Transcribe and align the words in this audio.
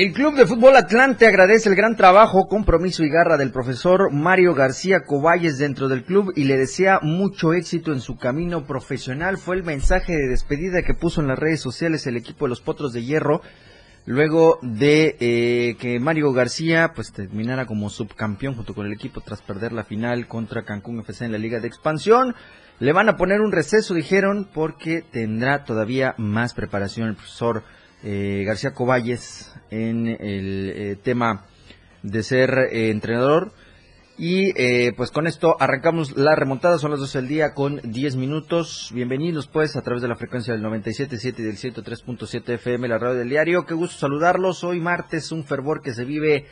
El 0.00 0.12
Club 0.12 0.36
de 0.36 0.46
Fútbol 0.46 0.76
Atlante 0.76 1.26
agradece 1.26 1.68
el 1.68 1.74
gran 1.74 1.96
trabajo, 1.96 2.46
compromiso 2.46 3.02
y 3.02 3.08
garra 3.08 3.36
del 3.36 3.50
profesor 3.50 4.12
Mario 4.12 4.54
García 4.54 5.00
Coballes 5.04 5.58
dentro 5.58 5.88
del 5.88 6.04
club 6.04 6.32
y 6.36 6.44
le 6.44 6.56
desea 6.56 7.00
mucho 7.02 7.52
éxito 7.52 7.92
en 7.92 7.98
su 7.98 8.16
camino 8.16 8.64
profesional. 8.64 9.38
Fue 9.38 9.56
el 9.56 9.64
mensaje 9.64 10.12
de 10.12 10.28
despedida 10.28 10.82
que 10.82 10.94
puso 10.94 11.20
en 11.20 11.26
las 11.26 11.36
redes 11.36 11.60
sociales 11.60 12.06
el 12.06 12.16
equipo 12.16 12.44
de 12.44 12.50
los 12.50 12.60
Potros 12.60 12.92
de 12.92 13.02
Hierro 13.02 13.42
luego 14.06 14.60
de 14.62 15.16
eh, 15.18 15.76
que 15.80 15.98
Mario 15.98 16.32
García 16.32 16.92
pues 16.94 17.12
terminara 17.12 17.66
como 17.66 17.90
subcampeón 17.90 18.54
junto 18.54 18.74
con 18.74 18.86
el 18.86 18.92
equipo 18.92 19.20
tras 19.20 19.42
perder 19.42 19.72
la 19.72 19.82
final 19.82 20.28
contra 20.28 20.62
Cancún 20.62 21.00
FC 21.00 21.24
en 21.24 21.32
la 21.32 21.38
Liga 21.38 21.58
de 21.58 21.66
Expansión. 21.66 22.36
Le 22.78 22.92
van 22.92 23.08
a 23.08 23.16
poner 23.16 23.40
un 23.40 23.50
receso, 23.50 23.94
dijeron, 23.94 24.48
porque 24.54 25.02
tendrá 25.02 25.64
todavía 25.64 26.14
más 26.18 26.54
preparación 26.54 27.08
el 27.08 27.16
profesor 27.16 27.64
eh, 28.02 28.44
García 28.46 28.74
Coballes 28.74 29.52
en 29.70 30.06
el 30.06 30.72
eh, 30.74 30.96
tema 31.02 31.46
de 32.02 32.22
ser 32.22 32.68
eh, 32.70 32.90
entrenador. 32.90 33.52
Y 34.20 34.52
pues 34.94 35.12
con 35.12 35.28
esto 35.28 35.56
arrancamos 35.60 36.16
la 36.16 36.34
remontada, 36.34 36.78
son 36.78 36.90
las 36.90 36.98
12 36.98 37.18
del 37.18 37.28
día 37.28 37.54
con 37.54 37.80
10 37.84 38.16
minutos. 38.16 38.90
Bienvenidos 38.92 39.46
pues 39.46 39.76
a 39.76 39.82
través 39.82 40.02
de 40.02 40.08
la 40.08 40.16
frecuencia 40.16 40.52
del 40.52 40.64
97.7 40.64 41.38
y 41.38 41.42
del 41.42 41.56
103.7 41.56 42.54
FM, 42.54 42.88
la 42.88 42.98
radio 42.98 43.14
del 43.14 43.28
diario. 43.28 43.64
Qué 43.64 43.74
gusto 43.74 43.96
saludarlos. 43.96 44.64
Hoy 44.64 44.80
martes, 44.80 45.30
un 45.30 45.44
fervor 45.44 45.82
que 45.82 45.94
se 45.94 46.04
vive 46.04 46.46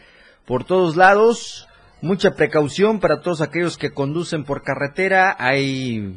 por 0.46 0.62
todos 0.62 0.94
lados. 0.94 1.66
Mucha 2.02 2.36
precaución 2.36 3.00
para 3.00 3.20
todos 3.20 3.40
aquellos 3.40 3.76
que 3.76 3.90
conducen 3.90 4.44
por 4.44 4.62
carretera. 4.62 5.34
Hay 5.36 6.16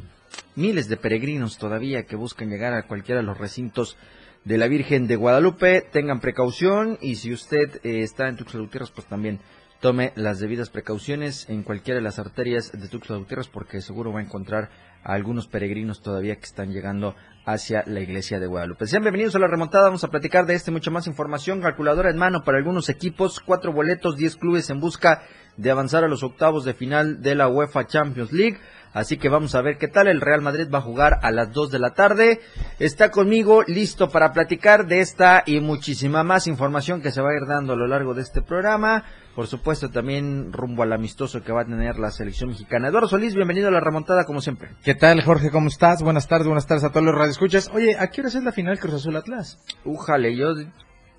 miles 0.54 0.88
de 0.88 0.98
peregrinos 0.98 1.58
todavía 1.58 2.04
que 2.04 2.14
buscan 2.14 2.48
llegar 2.48 2.74
a 2.74 2.86
cualquiera 2.86 3.22
de 3.22 3.26
los 3.26 3.38
recintos 3.38 3.96
de 4.44 4.58
la 4.58 4.68
Virgen 4.68 5.06
de 5.06 5.16
Guadalupe. 5.16 5.82
Tengan 5.92 6.20
precaución 6.20 6.98
y 7.00 7.16
si 7.16 7.32
usted 7.32 7.80
eh, 7.84 8.02
está 8.02 8.28
en 8.28 8.36
Tuxtla 8.36 8.60
Gutiérrez, 8.60 8.90
pues 8.90 9.06
también 9.06 9.40
tome 9.80 10.12
las 10.14 10.40
debidas 10.40 10.70
precauciones 10.70 11.48
en 11.48 11.62
cualquiera 11.62 11.98
de 11.98 12.04
las 12.04 12.18
arterias 12.18 12.72
de 12.72 12.88
Tuxtla 12.88 13.16
Gutiérrez 13.16 13.48
porque 13.48 13.80
seguro 13.80 14.12
va 14.12 14.20
a 14.20 14.24
encontrar 14.24 14.70
a 15.02 15.14
algunos 15.14 15.48
peregrinos 15.48 16.02
todavía 16.02 16.36
que 16.36 16.44
están 16.44 16.72
llegando 16.72 17.14
hacia 17.46 17.82
la 17.86 18.00
iglesia 18.00 18.38
de 18.38 18.46
Guadalupe. 18.46 18.86
Sean 18.86 19.02
bienvenidos 19.02 19.34
a 19.34 19.38
la 19.38 19.46
remontada, 19.46 19.84
vamos 19.84 20.04
a 20.04 20.08
platicar 20.08 20.44
de 20.44 20.54
este, 20.54 20.70
mucha 20.70 20.90
más 20.90 21.06
información, 21.06 21.62
calculadora 21.62 22.10
en 22.10 22.18
mano 22.18 22.42
para 22.44 22.58
algunos 22.58 22.90
equipos, 22.90 23.40
cuatro 23.40 23.72
boletos, 23.72 24.16
diez 24.16 24.36
clubes 24.36 24.68
en 24.68 24.80
busca 24.80 25.22
de 25.56 25.70
avanzar 25.70 26.04
a 26.04 26.08
los 26.08 26.22
octavos 26.22 26.64
de 26.64 26.74
final 26.74 27.22
de 27.22 27.34
la 27.34 27.48
UEFA 27.48 27.86
Champions 27.86 28.32
League. 28.32 28.58
Así 28.92 29.18
que 29.18 29.28
vamos 29.28 29.54
a 29.54 29.62
ver 29.62 29.78
qué 29.78 29.88
tal. 29.88 30.08
El 30.08 30.20
Real 30.20 30.42
Madrid 30.42 30.68
va 30.72 30.78
a 30.78 30.82
jugar 30.82 31.18
a 31.22 31.30
las 31.30 31.52
2 31.52 31.70
de 31.70 31.78
la 31.78 31.94
tarde. 31.94 32.40
Está 32.78 33.10
conmigo 33.10 33.62
listo 33.66 34.10
para 34.10 34.32
platicar 34.32 34.86
de 34.86 35.00
esta 35.00 35.42
y 35.46 35.60
muchísima 35.60 36.24
más 36.24 36.46
información 36.46 37.00
que 37.00 37.12
se 37.12 37.22
va 37.22 37.30
a 37.30 37.36
ir 37.36 37.46
dando 37.46 37.74
a 37.74 37.76
lo 37.76 37.86
largo 37.86 38.14
de 38.14 38.22
este 38.22 38.42
programa. 38.42 39.04
Por 39.34 39.46
supuesto, 39.46 39.90
también 39.90 40.52
rumbo 40.52 40.82
al 40.82 40.92
amistoso 40.92 41.42
que 41.42 41.52
va 41.52 41.62
a 41.62 41.64
tener 41.64 41.98
la 41.98 42.10
selección 42.10 42.50
mexicana. 42.50 42.88
Eduardo 42.88 43.08
Solís, 43.08 43.34
bienvenido 43.34 43.68
a 43.68 43.70
la 43.70 43.80
remontada 43.80 44.24
como 44.24 44.40
siempre. 44.40 44.70
¿Qué 44.82 44.94
tal, 44.94 45.22
Jorge? 45.22 45.50
¿Cómo 45.50 45.68
estás? 45.68 46.02
Buenas 46.02 46.26
tardes, 46.26 46.46
buenas 46.46 46.66
tardes 46.66 46.84
a 46.84 46.90
todos 46.90 47.06
los 47.06 47.14
radioescuchas. 47.14 47.70
Oye, 47.72 47.96
¿a 47.98 48.08
qué 48.08 48.20
hora 48.22 48.28
es 48.28 48.34
la 48.42 48.52
final 48.52 48.78
Cruz 48.78 48.94
Azul 48.94 49.16
Atlas? 49.16 49.58
Újale, 49.84 50.36
yo 50.36 50.54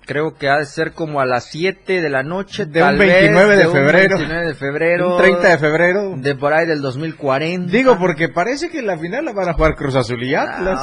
creo 0.06 0.34
que 0.34 0.48
ha 0.48 0.58
de 0.58 0.66
ser 0.66 0.92
como 0.92 1.20
a 1.20 1.26
las 1.26 1.44
7 1.50 2.00
de 2.00 2.10
la 2.10 2.22
noche. 2.22 2.66
De 2.66 2.82
un 2.82 2.98
29 2.98 3.56
de, 3.56 3.68
febrero. 3.68 4.16
29 4.16 4.46
de 4.46 4.54
febrero. 4.54 5.12
Un 5.12 5.16
30 5.18 5.48
de 5.48 5.58
febrero. 5.58 6.14
De 6.16 6.34
por 6.34 6.52
ahí 6.52 6.66
del 6.66 6.80
2040. 6.80 7.70
Digo, 7.70 7.98
porque 7.98 8.28
parece 8.28 8.70
que 8.70 8.82
la 8.82 8.98
final 8.98 9.24
la 9.24 9.32
van 9.32 9.48
a 9.48 9.52
jugar 9.54 9.74
Cruz 9.74 9.96
Azul 9.96 10.22
y 10.22 10.34
Atlas. 10.34 10.80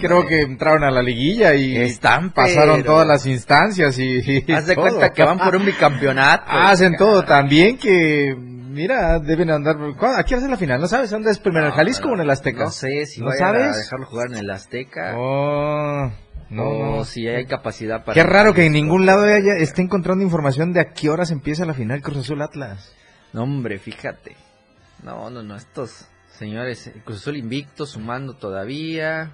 creo 0.00 0.26
que 0.26 0.40
entraron 0.42 0.84
a 0.84 0.90
la 0.90 1.02
liguilla 1.02 1.54
y 1.54 1.76
Están, 1.76 2.30
pasaron 2.30 2.82
todas 2.82 3.06
las 3.06 3.26
instancias 3.26 3.98
y, 3.98 4.44
Haz 4.52 4.66
de 4.66 4.76
cuenta 4.76 5.12
que 5.12 5.24
van 5.24 5.38
por 5.38 5.56
un 5.56 5.64
bicampeonato. 5.64 6.44
Hacen 6.48 6.96
todo 6.96 7.24
también 7.24 7.78
que 7.78 8.34
mira, 8.70 9.18
deben 9.18 9.50
andar. 9.50 9.76
¿A 10.16 10.24
qué 10.24 10.36
hace 10.36 10.48
la 10.48 10.56
final? 10.56 10.80
¿No 10.80 10.86
sabes 10.86 11.10
dónde 11.10 11.30
es 11.30 11.38
primero? 11.38 11.66
¿En 11.66 11.72
Jalisco 11.72 12.08
o 12.08 12.14
en 12.14 12.20
el 12.20 12.30
Azteca? 12.30 12.64
No 12.64 12.70
sé 12.70 13.06
si 13.06 13.20
¿No 13.20 13.32
sabes? 13.32 13.74
a 13.74 13.78
dejarlo 13.78 14.06
jugar 14.06 14.28
en 14.30 14.38
el 14.38 14.50
Azteca. 14.50 15.14
Oh. 15.16 16.10
No, 16.50 17.04
si 17.04 17.28
hay 17.28 17.46
capacidad 17.46 18.04
para... 18.04 18.14
Qué 18.14 18.24
raro 18.24 18.52
que 18.52 18.66
en 18.66 18.72
ningún 18.72 19.06
lado 19.06 19.26
ella 19.28 19.54
esté 19.56 19.82
encontrando 19.82 20.24
información 20.24 20.72
de 20.72 20.80
a 20.80 20.92
qué 20.92 21.08
horas 21.08 21.30
empieza 21.30 21.64
la 21.64 21.74
final 21.74 22.02
Cruz 22.02 22.18
Azul 22.18 22.42
Atlas. 22.42 22.92
No, 23.32 23.44
hombre, 23.44 23.78
fíjate. 23.78 24.36
No, 25.04 25.30
no, 25.30 25.44
no, 25.44 25.54
estos 25.54 26.08
señores, 26.36 26.90
Cruz 27.04 27.18
Azul 27.18 27.36
invicto, 27.36 27.86
sumando 27.86 28.34
todavía. 28.34 29.32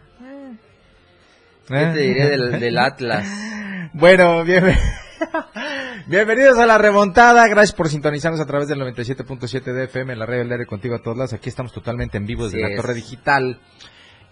¿Qué 1.67 1.75
te 1.75 1.99
diré 1.99 2.29
del, 2.59 2.79
Atlas? 2.79 3.29
Bueno, 3.93 4.45
bien, 4.45 4.65
bienvenidos 6.07 6.59
a 6.59 6.67
la 6.67 6.77
remontada. 6.77 7.47
Gracias 7.49 7.73
por 7.73 7.89
sintonizarnos 7.89 8.41
a 8.41 8.45
través 8.45 8.69
del 8.69 8.79
97.7 8.81 9.63
de 9.73 9.85
FM, 9.85 10.17
la 10.17 10.27
radio 10.27 10.43
del 10.43 10.53
aire 10.53 10.67
contigo 10.67 10.97
a 10.97 10.99
todos 10.99 11.17
lados. 11.17 11.33
Aquí 11.33 11.49
estamos 11.49 11.73
totalmente 11.73 12.19
en 12.19 12.27
vivo 12.27 12.45
desde 12.45 12.61
la 12.61 12.77
torre 12.77 12.93
digital. 12.93 13.61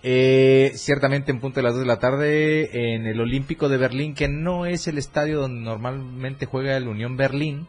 Eh, 0.07 0.73
ciertamente 0.75 1.33
en 1.33 1.41
punto 1.41 1.61
de 1.61 1.63
las 1.63 1.73
2 1.73 1.81
de 1.81 1.87
la 1.87 1.99
tarde 1.99 2.95
en 2.95 3.07
el 3.07 3.19
Olímpico 3.21 3.71
de 3.71 3.79
Berlín, 3.79 4.13
que 4.13 4.29
no 4.29 4.67
es 4.67 4.87
el 4.87 4.99
estadio 4.99 5.41
donde 5.41 5.63
normalmente 5.63 6.45
juega 6.45 6.77
el 6.77 6.89
Unión 6.89 7.17
Berlín. 7.17 7.67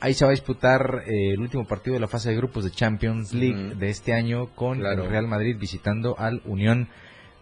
Ahí 0.00 0.14
se 0.14 0.24
va 0.24 0.30
a 0.30 0.32
disputar 0.32 1.02
eh, 1.06 1.32
el 1.34 1.40
último 1.40 1.66
partido 1.66 1.92
de 1.92 2.00
la 2.00 2.08
fase 2.08 2.30
de 2.30 2.36
grupos 2.36 2.64
de 2.64 2.70
Champions 2.70 3.34
League 3.34 3.74
de 3.74 3.90
este 3.90 4.14
año 4.14 4.54
con 4.54 4.84
el 4.84 5.10
Real 5.10 5.26
Madrid 5.26 5.58
visitando 5.58 6.18
al 6.18 6.40
Unión 6.46 6.88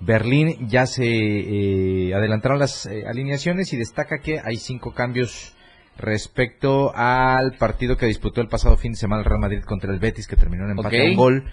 Berlín. 0.00 0.66
Ya 0.68 0.86
se 0.86 1.06
eh, 1.06 2.12
adelantaron 2.12 2.58
las 2.58 2.86
eh, 2.86 3.04
alineaciones 3.06 3.72
y 3.72 3.76
destaca 3.76 4.18
que 4.18 4.40
hay 4.44 4.56
cinco 4.56 4.92
cambios 4.92 5.54
respecto 5.98 6.92
al 6.96 7.52
partido 7.58 7.96
que 7.96 8.06
disputó 8.06 8.40
el 8.40 8.48
pasado 8.48 8.76
fin 8.76 8.90
de 8.90 8.98
semana 8.98 9.20
el 9.20 9.28
Real 9.28 9.40
Madrid 9.40 9.62
contra 9.62 9.92
el 9.92 10.00
Betis, 10.00 10.26
que 10.26 10.34
terminó 10.34 10.64
en 10.64 10.72
empate 10.72 11.00
a 11.00 11.10
un 11.10 11.16
gol. 11.16 11.44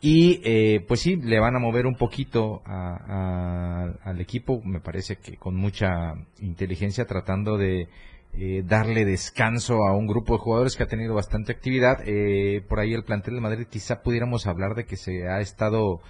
Y 0.00 0.40
eh, 0.44 0.84
pues 0.86 1.00
sí, 1.00 1.16
le 1.16 1.40
van 1.40 1.56
a 1.56 1.58
mover 1.58 1.86
un 1.86 1.96
poquito 1.96 2.62
al 2.66 4.20
equipo, 4.20 4.60
me 4.62 4.80
parece 4.80 5.16
que 5.16 5.36
con 5.36 5.56
mucha 5.56 6.14
inteligencia, 6.40 7.06
tratando 7.06 7.56
de 7.56 7.88
eh, 8.34 8.62
darle 8.66 9.06
descanso 9.06 9.86
a 9.86 9.96
un 9.96 10.06
grupo 10.06 10.34
de 10.34 10.40
jugadores 10.40 10.76
que 10.76 10.82
ha 10.82 10.86
tenido 10.86 11.14
bastante 11.14 11.52
actividad. 11.52 12.02
Eh, 12.06 12.62
por 12.68 12.78
ahí 12.78 12.92
el 12.92 13.04
plantel 13.04 13.36
de 13.36 13.40
Madrid 13.40 13.66
quizá 13.70 14.02
pudiéramos 14.02 14.46
hablar 14.46 14.74
de 14.74 14.84
que 14.84 14.96
se 14.96 15.28
ha 15.28 15.40
estado 15.40 16.00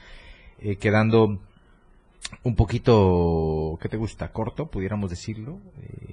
quedando 0.80 1.38
un 2.42 2.56
poquito, 2.56 3.78
¿qué 3.80 3.88
te 3.88 3.98
gusta? 3.98 4.32
Corto, 4.32 4.66
pudiéramos 4.66 5.10
decirlo, 5.10 5.60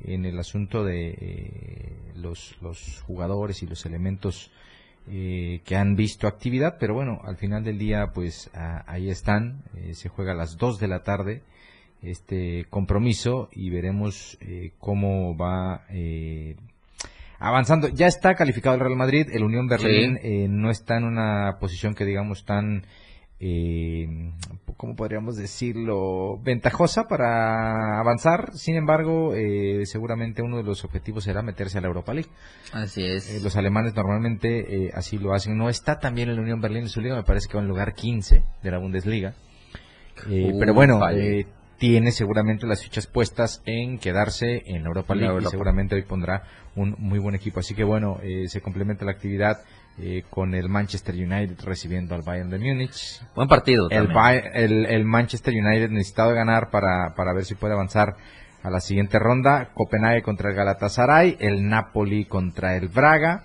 en 0.04 0.26
el 0.26 0.38
asunto 0.38 0.84
de 0.84 1.96
los, 2.16 2.58
los 2.62 3.02
jugadores 3.08 3.64
y 3.64 3.68
los 3.68 3.86
elementos 3.86 4.52
eh, 5.10 5.60
que 5.66 5.76
han 5.76 5.96
visto 5.96 6.28
actividad, 6.28 6.78
pero 6.80 6.94
bueno, 6.94 7.20
al 7.26 7.36
final 7.36 7.64
del 7.64 7.78
día 7.78 8.12
pues 8.14 8.50
ahí 8.88 9.10
están, 9.10 9.64
eh, 9.76 9.96
se 9.96 10.08
juega 10.08 10.32
a 10.32 10.36
las 10.36 10.58
2 10.58 10.80
de 10.80 10.88
la 10.88 11.04
tarde 11.04 11.42
este 12.02 12.66
compromiso 12.70 13.50
y 13.52 13.70
veremos 13.70 14.38
eh, 14.40 14.72
cómo 14.80 15.36
va 15.36 15.86
avanzando. 17.38 17.90
Ya 17.90 18.08
está 18.08 18.36
calificado 18.36 18.76
el 18.76 18.82
Real 18.82 18.96
Madrid, 18.96 19.28
el 19.34 19.44
Unión 19.44 19.68
Berlín 19.68 20.20
no 20.62 20.70
está 20.70 20.98
en 20.98 21.04
una 21.04 21.58
posición 21.60 21.96
que 21.96 22.06
digamos 22.06 22.46
tan 22.46 22.86
eh, 23.40 24.08
¿cómo 24.78 24.96
podríamos 24.96 25.36
decirlo? 25.38 26.40
Ventajosa 26.44 27.08
para 27.08 28.00
avanzar. 28.00 28.52
Sin 28.54 28.76
embargo, 28.76 29.34
eh, 29.34 29.86
seguramente 29.86 30.42
uno 30.42 30.58
de 30.58 30.64
los 30.64 30.84
objetivos 30.84 31.24
será 31.24 31.42
meterse 31.42 31.78
a 31.78 31.82
la 31.82 31.88
Europa 31.88 32.14
League. 32.14 32.30
Así 32.72 33.06
es. 33.06 33.30
Eh, 33.30 33.40
los 33.42 33.56
alemanes 33.56 33.96
normalmente 33.96 34.88
eh, 34.88 34.92
así 34.94 35.18
lo 35.18 35.34
hacen. 35.34 35.58
No 35.58 35.70
está 35.70 36.00
también 36.00 36.30
en 36.30 36.36
la 36.36 36.42
Unión 36.42 36.62
Berlín 36.62 36.84
en 36.84 36.90
su 36.90 37.02
liga, 37.02 37.16
me 37.16 37.24
parece 37.24 37.48
que 37.48 37.58
va 37.58 37.64
en 37.64 37.70
lugar 37.70 37.94
15 37.94 38.44
de 38.62 38.72
la 38.72 38.78
Bundesliga. 38.78 39.36
pero 40.60 40.74
bueno, 40.74 41.00
tiene 41.78 42.12
seguramente 42.12 42.68
las 42.68 42.84
fichas 42.84 43.08
puestas 43.08 43.62
en 43.66 44.00
quedarse 44.00 44.64
en 44.66 44.84
la 44.84 44.90
Europa 44.90 45.16
League 45.16 45.38
y 45.42 45.46
seguramente 45.46 45.96
hoy 45.96 46.04
pondrá 46.04 46.44
un 46.76 46.96
muy 46.98 47.20
buen 47.20 47.36
equipo. 47.36 47.60
Así 47.60 47.74
que 47.76 47.84
bueno, 47.84 48.20
se 48.48 48.62
complementa 48.62 49.06
la 49.06 49.12
actividad 49.12 49.64
eh, 50.00 50.24
con 50.30 50.56
el 50.56 50.70
Manchester 50.70 51.14
United 51.14 51.64
recibiendo 51.64 52.16
al 52.16 52.24
Bayern 52.24 52.50
de 52.50 52.58
Múnich. 52.58 53.22
Buen 53.36 53.48
partido. 53.48 53.90
El, 53.92 54.10
el, 54.54 54.86
el, 54.86 55.06
Manchester 55.06 55.54
United 55.54 55.90
necesitado 55.90 56.34
ganar 56.34 56.70
para, 56.72 57.14
para 57.16 57.34
ver 57.34 57.46
si 57.46 57.56
puede 57.56 57.74
avanzar 57.74 58.16
a 58.64 58.70
la 58.72 58.80
siguiente 58.80 59.20
ronda. 59.20 59.70
Copenhague 59.74 60.24
contra 60.24 60.50
el 60.50 60.56
Galatasaray, 60.56 61.38
el 61.40 61.68
Napoli 61.68 62.26
contra 62.26 62.76
el 62.76 62.88
Braga. 62.88 63.44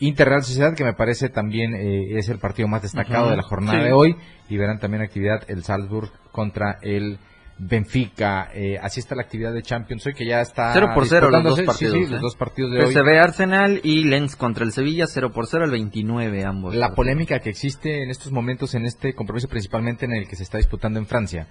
Interreal 0.00 0.42
Sociedad, 0.42 0.74
que 0.74 0.84
me 0.84 0.94
parece 0.94 1.28
también 1.28 1.74
eh, 1.74 2.18
es 2.18 2.28
el 2.28 2.38
partido 2.38 2.68
más 2.68 2.82
destacado 2.82 3.30
de 3.30 3.36
la 3.36 3.42
jornada 3.42 3.82
de 3.82 3.92
hoy. 3.92 4.16
Y 4.48 4.56
verán 4.56 4.80
también 4.80 5.02
actividad 5.02 5.44
el 5.48 5.62
Salzburg 5.62 6.10
contra 6.32 6.78
el 6.82 7.18
Benfica. 7.62 8.48
Eh, 8.54 8.78
así 8.80 9.00
está 9.00 9.14
la 9.14 9.22
actividad 9.22 9.52
de 9.52 9.60
Champions 9.62 10.06
hoy, 10.06 10.14
que 10.14 10.24
ya 10.26 10.40
está. 10.40 10.72
0 10.72 10.92
por 10.94 11.06
0 11.06 11.30
los 11.30 11.44
dos 11.44 11.60
partidos. 11.60 11.94
Sí, 11.94 12.00
los 12.06 12.18
¿eh? 12.18 12.22
dos 12.22 12.34
partidos 12.34 12.72
de 12.72 12.86
PSV 12.86 13.18
Arsenal 13.20 13.80
y 13.84 14.04
Lens 14.04 14.34
contra 14.34 14.64
el 14.64 14.72
Sevilla, 14.72 15.06
0 15.06 15.30
por 15.32 15.46
0 15.46 15.66
el 15.66 15.70
29 15.70 16.44
ambos. 16.44 16.74
La 16.74 16.94
polémica 16.94 17.40
que 17.40 17.50
existe 17.50 18.02
en 18.02 18.10
estos 18.10 18.32
momentos 18.32 18.74
en 18.74 18.86
este 18.86 19.12
compromiso, 19.12 19.48
principalmente 19.48 20.06
en 20.06 20.12
el 20.12 20.26
que 20.26 20.36
se 20.36 20.42
está 20.42 20.56
disputando 20.56 20.98
en 20.98 21.06
Francia, 21.06 21.48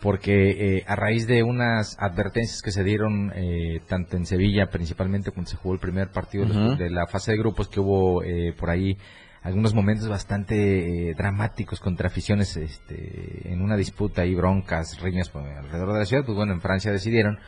porque 0.00 0.78
eh, 0.78 0.84
a 0.88 0.96
raíz 0.96 1.28
de 1.28 1.44
unas 1.44 1.96
advertencias 2.00 2.60
que 2.60 2.72
se 2.72 2.82
dieron 2.82 3.32
eh, 3.36 3.80
tanto 3.86 4.16
en 4.16 4.26
Sevilla, 4.26 4.66
principalmente 4.66 5.30
cuando 5.30 5.48
se 5.48 5.56
jugó 5.56 5.74
el 5.74 5.80
primer 5.80 6.10
partido 6.10 6.44
de 6.44 6.90
la 6.90 7.06
fase 7.06 7.30
de 7.30 7.38
grupos, 7.38 7.68
que 7.68 7.78
hubo 7.78 8.24
eh, 8.24 8.52
por 8.58 8.68
ahí 8.68 8.96
algunos 9.42 9.74
momentos 9.74 10.08
bastante 10.08 11.14
dramáticos 11.16 11.80
contra 11.80 12.08
aficiones 12.08 12.56
este, 12.56 13.52
en 13.52 13.60
una 13.60 13.76
disputa 13.76 14.24
y 14.24 14.34
broncas, 14.34 15.00
riñas 15.00 15.30
pues, 15.30 15.44
alrededor 15.56 15.92
de 15.92 15.98
la 15.98 16.06
ciudad, 16.06 16.24
pues 16.24 16.36
bueno, 16.36 16.52
en 16.52 16.60
Francia 16.60 16.92
decidieron 16.92 17.38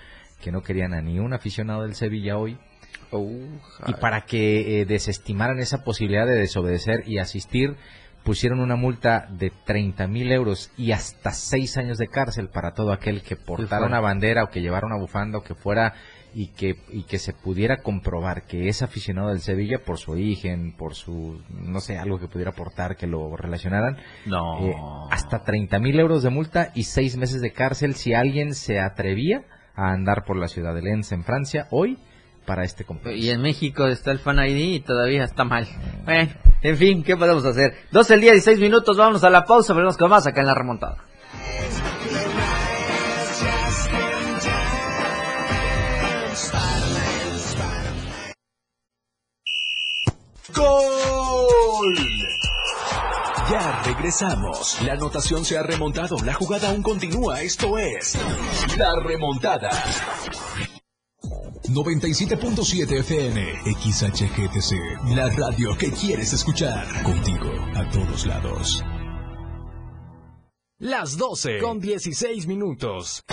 que 0.41 0.51
no 0.51 0.63
querían 0.63 0.93
a 0.93 1.01
ni 1.01 1.19
un 1.19 1.33
aficionado 1.33 1.83
del 1.83 1.95
Sevilla 1.95 2.37
hoy. 2.37 2.59
Oh, 3.11 3.31
y 3.87 3.95
para 4.01 4.23
que 4.23 4.85
desestimaran 4.89 5.61
esa 5.61 5.85
posibilidad 5.85 6.27
de 6.27 6.35
desobedecer 6.35 7.05
y 7.07 7.19
asistir, 7.19 7.77
pusieron 8.25 8.61
una 8.61 8.75
multa 8.75 9.29
de 9.31 9.53
30 9.65 10.09
mil 10.09 10.33
euros 10.33 10.73
y 10.77 10.93
hasta 10.93 11.31
seis 11.31 11.77
años 11.77 11.99
de 11.99 12.09
cárcel 12.09 12.49
para 12.49 12.73
todo 12.73 12.93
aquel 12.93 13.23
que 13.23 13.37
portara 13.37 13.87
una 13.87 14.01
bandera 14.01 14.45
o 14.45 14.51
que 14.51 14.63
llevara 14.63 14.87
una 14.87 14.99
bufanda 14.99 15.39
o 15.39 15.43
que 15.43 15.55
fuera 15.55 15.95
y 16.35 16.49
que, 16.49 16.77
y 16.91 17.05
que 17.05 17.19
se 17.19 17.33
pudiera 17.33 17.79
comprobar 17.79 18.47
que 18.47 18.69
es 18.69 18.83
aficionado 18.83 19.29
del 19.29 19.41
Sevilla 19.41 19.79
por 19.85 19.99
su 19.99 20.13
origen, 20.13 20.75
por 20.77 20.95
su, 20.95 21.41
no 21.49 21.81
sé, 21.81 21.99
algo 21.99 22.19
que 22.19 22.29
pudiera 22.29 22.51
aportar, 22.51 22.97
que 22.97 23.07
lo 23.07 23.37
relacionaran. 23.37 23.97
No. 24.27 24.67
Eh, 24.67 24.75
hasta 25.11 25.45
30 25.45 25.79
mil 25.79 25.99
euros 25.99 26.23
de 26.23 26.31
multa 26.31 26.73
y 26.75 26.85
seis 26.85 27.17
meses 27.17 27.41
de 27.41 27.53
cárcel 27.53 27.95
si 27.95 28.15
alguien 28.15 28.55
se 28.55 28.81
atrevía 28.81 29.45
a 29.77 29.93
andar 29.93 30.25
por 30.25 30.37
la 30.37 30.49
ciudad 30.49 30.75
de 30.75 30.83
Lens 30.83 31.13
en 31.13 31.25
Francia 31.25 31.69
hoy 31.71 31.99
para 32.45 32.65
este 32.65 32.85
compromiso. 32.85 33.25
Y 33.25 33.31
en 33.31 33.41
México 33.41 33.87
está 33.87 34.11
el 34.11 34.19
Fan 34.19 34.39
ID 34.39 34.75
y 34.75 34.81
todavía 34.81 35.25
está 35.25 35.45
mal. 35.45 35.67
Bueno, 36.05 36.33
en 36.63 36.77
fin, 36.77 37.03
¿qué 37.03 37.17
podemos 37.17 37.45
hacer? 37.45 37.75
12 37.93 38.15
el 38.15 38.21
día, 38.21 38.33
16 38.33 38.61
minutos, 38.61 38.97
vamos 38.97 39.25
a 39.25 39.31
la 39.31 39.45
pausa, 39.45 39.73
veremos 39.73 39.97
qué 39.97 40.07
más 40.07 40.27
acá 40.27 40.41
en 40.41 40.47
la 40.47 40.55
remontada. 40.55 40.97
¡Gol! 50.55 51.95
Ya 53.51 53.83
regresamos. 53.85 54.81
La 54.83 54.95
anotación 54.95 55.45
se 55.45 55.59
ha 55.59 55.63
remontado. 55.63 56.17
La 56.25 56.35
jugada 56.35 56.71
aún 56.71 56.83
continúa. 56.83 57.43
Esto 57.43 57.77
es 57.79 58.17
La 58.79 58.95
Remontada. 59.03 59.71
97.7 61.69 63.01
FM, 63.01 63.63
XHGTC, 63.65 65.17
la 65.17 65.31
radio 65.31 65.77
que 65.77 65.91
quieres 65.91 66.33
escuchar. 66.33 66.87
Contigo, 67.03 67.51
a 67.75 67.89
todos 67.91 68.27
lados. 68.27 68.85
Las 70.79 71.17
12 71.17 71.59
con 71.59 71.81
16 71.81 72.47
minutos. 72.47 73.25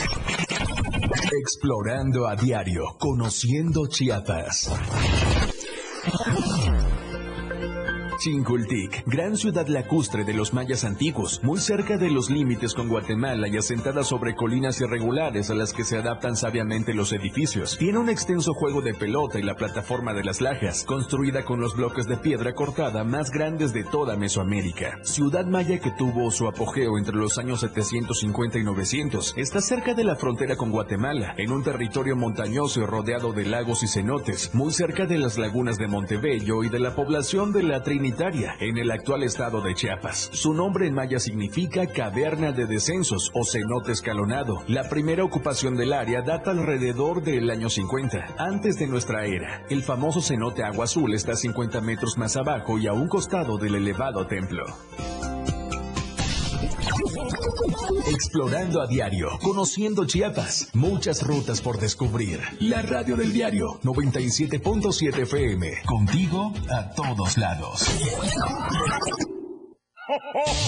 Explorando 1.41 2.27
a 2.27 2.35
diario, 2.35 2.83
conociendo 2.99 3.87
Chiapas. 3.87 4.71
Chincultic, 8.21 9.03
gran 9.07 9.35
ciudad 9.35 9.65
lacustre 9.65 10.23
de 10.23 10.35
los 10.35 10.53
mayas 10.53 10.83
antiguos, 10.83 11.41
muy 11.41 11.59
cerca 11.59 11.97
de 11.97 12.11
los 12.11 12.29
límites 12.29 12.75
con 12.75 12.87
Guatemala 12.87 13.47
y 13.47 13.57
asentada 13.57 14.03
sobre 14.03 14.35
colinas 14.35 14.79
irregulares 14.79 15.49
a 15.49 15.55
las 15.55 15.73
que 15.73 15.83
se 15.83 15.97
adaptan 15.97 16.35
sabiamente 16.35 16.93
los 16.93 17.13
edificios. 17.13 17.79
Tiene 17.79 17.97
un 17.97 18.09
extenso 18.09 18.53
juego 18.53 18.83
de 18.83 18.93
pelota 18.93 19.39
y 19.39 19.41
la 19.41 19.55
plataforma 19.55 20.13
de 20.13 20.23
las 20.23 20.39
lajas, 20.39 20.83
construida 20.83 21.43
con 21.43 21.59
los 21.59 21.75
bloques 21.75 22.05
de 22.05 22.17
piedra 22.17 22.53
cortada 22.53 23.03
más 23.03 23.31
grandes 23.31 23.73
de 23.73 23.85
toda 23.85 24.15
Mesoamérica. 24.15 24.99
Ciudad 25.01 25.47
maya 25.47 25.79
que 25.79 25.89
tuvo 25.89 26.29
su 26.29 26.47
apogeo 26.47 26.99
entre 26.99 27.15
los 27.15 27.39
años 27.39 27.61
750 27.61 28.59
y 28.59 28.63
900, 28.63 29.33
está 29.35 29.61
cerca 29.61 29.95
de 29.95 30.03
la 30.03 30.15
frontera 30.15 30.55
con 30.55 30.69
Guatemala, 30.69 31.33
en 31.39 31.51
un 31.51 31.63
territorio 31.63 32.15
montañoso 32.15 32.81
y 32.81 32.85
rodeado 32.85 33.33
de 33.33 33.45
lagos 33.45 33.81
y 33.81 33.87
cenotes, 33.87 34.53
muy 34.53 34.71
cerca 34.71 35.07
de 35.07 35.17
las 35.17 35.39
lagunas 35.39 35.79
de 35.79 35.87
Montebello 35.87 36.63
y 36.63 36.69
de 36.69 36.77
la 36.77 36.93
población 36.93 37.51
de 37.51 37.63
la 37.63 37.81
Trinidad 37.81 38.10
en 38.59 38.77
el 38.77 38.91
actual 38.91 39.23
estado 39.23 39.61
de 39.61 39.73
Chiapas. 39.73 40.29
Su 40.33 40.53
nombre 40.53 40.85
en 40.85 40.93
maya 40.93 41.19
significa 41.19 41.87
caverna 41.87 42.51
de 42.51 42.65
descensos 42.65 43.31
o 43.33 43.45
cenote 43.45 43.93
escalonado. 43.93 44.63
La 44.67 44.89
primera 44.89 45.23
ocupación 45.23 45.75
del 45.75 45.93
área 45.93 46.21
data 46.21 46.51
alrededor 46.51 47.23
del 47.23 47.49
año 47.49 47.69
50, 47.69 48.35
antes 48.37 48.77
de 48.77 48.87
nuestra 48.87 49.25
era. 49.25 49.63
El 49.69 49.83
famoso 49.83 50.21
cenote 50.21 50.63
Agua 50.63 50.85
Azul 50.85 51.13
está 51.13 51.35
50 51.35 51.81
metros 51.81 52.17
más 52.17 52.35
abajo 52.35 52.77
y 52.77 52.87
a 52.87 52.93
un 52.93 53.07
costado 53.07 53.57
del 53.57 53.75
elevado 53.75 54.27
templo. 54.27 54.65
Explorando 58.07 58.81
a 58.81 58.87
diario, 58.87 59.29
conociendo 59.41 60.05
Chiapas, 60.05 60.69
muchas 60.73 61.23
rutas 61.25 61.61
por 61.61 61.79
descubrir. 61.79 62.39
La 62.59 62.81
radio 62.81 63.15
del 63.15 63.31
diario 63.31 63.79
97.7 63.83 65.19
FM, 65.19 65.83
contigo 65.85 66.53
a 66.69 66.89
todos 66.91 67.37
lados. 67.37 67.85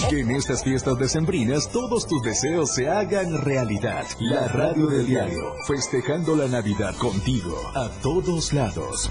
Que 0.08 0.20
en 0.20 0.30
estas 0.30 0.64
fiestas 0.64 0.98
decembrinas 0.98 1.70
todos 1.70 2.06
tus 2.06 2.22
deseos 2.22 2.74
se 2.74 2.88
hagan 2.88 3.42
realidad. 3.42 4.04
La 4.20 4.48
radio 4.48 4.86
del 4.86 5.06
diario, 5.06 5.54
festejando 5.66 6.34
la 6.36 6.48
Navidad 6.48 6.94
contigo 6.96 7.54
a 7.74 7.88
todos 8.02 8.52
lados. 8.52 9.10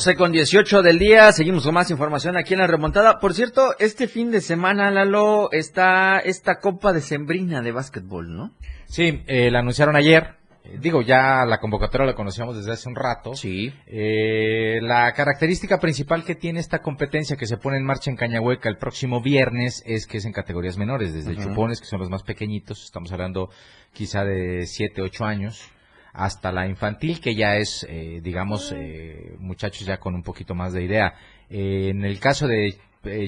12 0.00 0.16
con 0.16 0.32
18 0.32 0.80
del 0.80 0.98
día, 0.98 1.30
seguimos 1.30 1.64
con 1.64 1.74
más 1.74 1.90
información 1.90 2.34
aquí 2.34 2.54
en 2.54 2.60
la 2.60 2.66
remontada. 2.66 3.18
Por 3.18 3.34
cierto, 3.34 3.74
este 3.78 4.08
fin 4.08 4.30
de 4.30 4.40
semana, 4.40 4.90
Lalo, 4.90 5.52
está 5.52 6.20
esta 6.20 6.58
Copa 6.58 6.94
de 6.94 7.02
Sembrina 7.02 7.60
de 7.60 7.70
básquetbol, 7.70 8.34
¿no? 8.34 8.54
Sí, 8.86 9.22
eh, 9.26 9.50
la 9.50 9.58
anunciaron 9.58 9.96
ayer. 9.96 10.36
Eh, 10.64 10.78
digo, 10.80 11.02
ya 11.02 11.44
la 11.44 11.58
convocatoria 11.58 12.06
la 12.06 12.14
conocíamos 12.14 12.56
desde 12.56 12.72
hace 12.72 12.88
un 12.88 12.94
rato. 12.94 13.34
Sí. 13.34 13.74
Eh, 13.86 14.78
la 14.80 15.12
característica 15.12 15.78
principal 15.78 16.24
que 16.24 16.34
tiene 16.34 16.60
esta 16.60 16.78
competencia 16.78 17.36
que 17.36 17.44
se 17.44 17.58
pone 17.58 17.76
en 17.76 17.84
marcha 17.84 18.10
en 18.10 18.16
Cañahueca 18.16 18.70
el 18.70 18.78
próximo 18.78 19.20
viernes 19.20 19.82
es 19.84 20.06
que 20.06 20.16
es 20.16 20.24
en 20.24 20.32
categorías 20.32 20.78
menores, 20.78 21.12
desde 21.12 21.36
chupones, 21.36 21.78
que 21.78 21.86
son 21.86 22.00
los 22.00 22.08
más 22.08 22.22
pequeñitos, 22.22 22.84
estamos 22.84 23.12
hablando 23.12 23.50
quizá 23.92 24.24
de 24.24 24.64
7, 24.64 25.02
8 25.02 25.24
años 25.26 25.70
hasta 26.12 26.52
la 26.52 26.66
infantil, 26.66 27.20
que 27.20 27.34
ya 27.34 27.56
es, 27.56 27.86
eh, 27.88 28.20
digamos, 28.22 28.72
eh, 28.76 29.36
muchachos 29.38 29.86
ya 29.86 29.98
con 29.98 30.14
un 30.14 30.22
poquito 30.22 30.54
más 30.54 30.72
de 30.72 30.84
idea. 30.84 31.14
Eh, 31.48 31.88
en 31.90 32.04
el 32.04 32.18
caso 32.18 32.46
de 32.46 32.78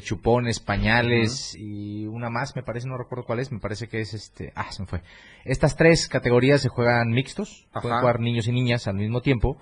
chupones, 0.02 0.60
pañales 0.60 1.56
y 1.58 2.06
una 2.06 2.28
más, 2.28 2.54
me 2.54 2.62
parece, 2.62 2.86
no 2.88 2.98
recuerdo 2.98 3.24
cuál 3.24 3.38
es, 3.38 3.50
me 3.50 3.58
parece 3.58 3.88
que 3.88 4.00
es 4.00 4.12
este, 4.12 4.52
ah, 4.54 4.70
se 4.70 4.82
me 4.82 4.86
fue. 4.86 5.02
Estas 5.44 5.76
tres 5.76 6.08
categorías 6.08 6.60
se 6.60 6.68
juegan 6.68 7.08
mixtos, 7.08 7.66
pueden 7.72 7.98
jugar 7.98 8.20
niños 8.20 8.46
y 8.48 8.52
niñas 8.52 8.86
al 8.86 8.96
mismo 8.96 9.22
tiempo, 9.22 9.56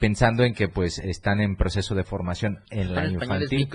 pensando 0.00 0.42
en 0.42 0.52
que 0.52 0.66
pues 0.66 0.98
están 0.98 1.40
en 1.40 1.54
proceso 1.54 1.94
de 1.94 2.02
formación 2.02 2.64
en 2.70 2.92
la 2.92 3.06
infantil. 3.06 3.68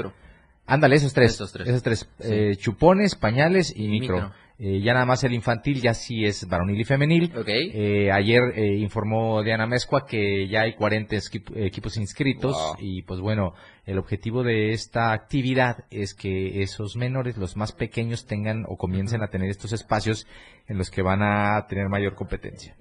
Ándale, 0.66 0.98
esos 0.98 1.14
tres. 1.14 1.36
Esos 1.36 1.54
tres. 1.54 1.68
Esos 1.68 1.84
tres. 1.84 2.10
chupones, 2.58 3.16
pañales 3.16 3.74
y, 3.74 3.88
micro. 3.88 4.34
Eh, 4.64 4.80
ya 4.80 4.94
nada 4.94 5.08
más 5.08 5.24
el 5.24 5.34
infantil 5.34 5.82
ya 5.82 5.96
sí 5.96 6.24
es 6.24 6.48
varonil 6.48 6.80
y 6.80 6.84
femenil. 6.84 7.34
Eh, 7.48 8.12
ayer 8.12 8.40
eh, 8.54 8.76
informó 8.78 9.42
Diana 9.42 9.66
Mezcua 9.66 10.06
que 10.06 10.48
ya 10.48 10.62
hay 10.62 10.76
40 10.76 11.16
equipos 11.56 11.98
inscritos 11.98 12.56
y 12.78 13.02
pues 13.02 13.20
bueno, 13.20 13.56
el 13.88 13.98
objetivo 13.98 14.44
de 14.44 14.74
esta 14.74 15.14
actividad 15.14 15.86
es 15.90 16.14
que 16.14 16.62
esos 16.62 16.96
menores, 16.96 17.38
los 17.38 17.58
más 17.58 17.72
pequeños, 17.72 18.28
tengan 18.28 18.66
o 18.68 18.78
comiencen 18.78 19.24
a 19.24 19.30
tener 19.30 19.50
estos 19.50 19.74
espacios 19.74 20.28
en 20.68 20.78
los 20.78 20.92
que 20.92 21.02
van 21.02 21.24
a 21.24 21.66
tener 21.68 21.90
mayor 21.90 22.14
competencia. 22.14 22.76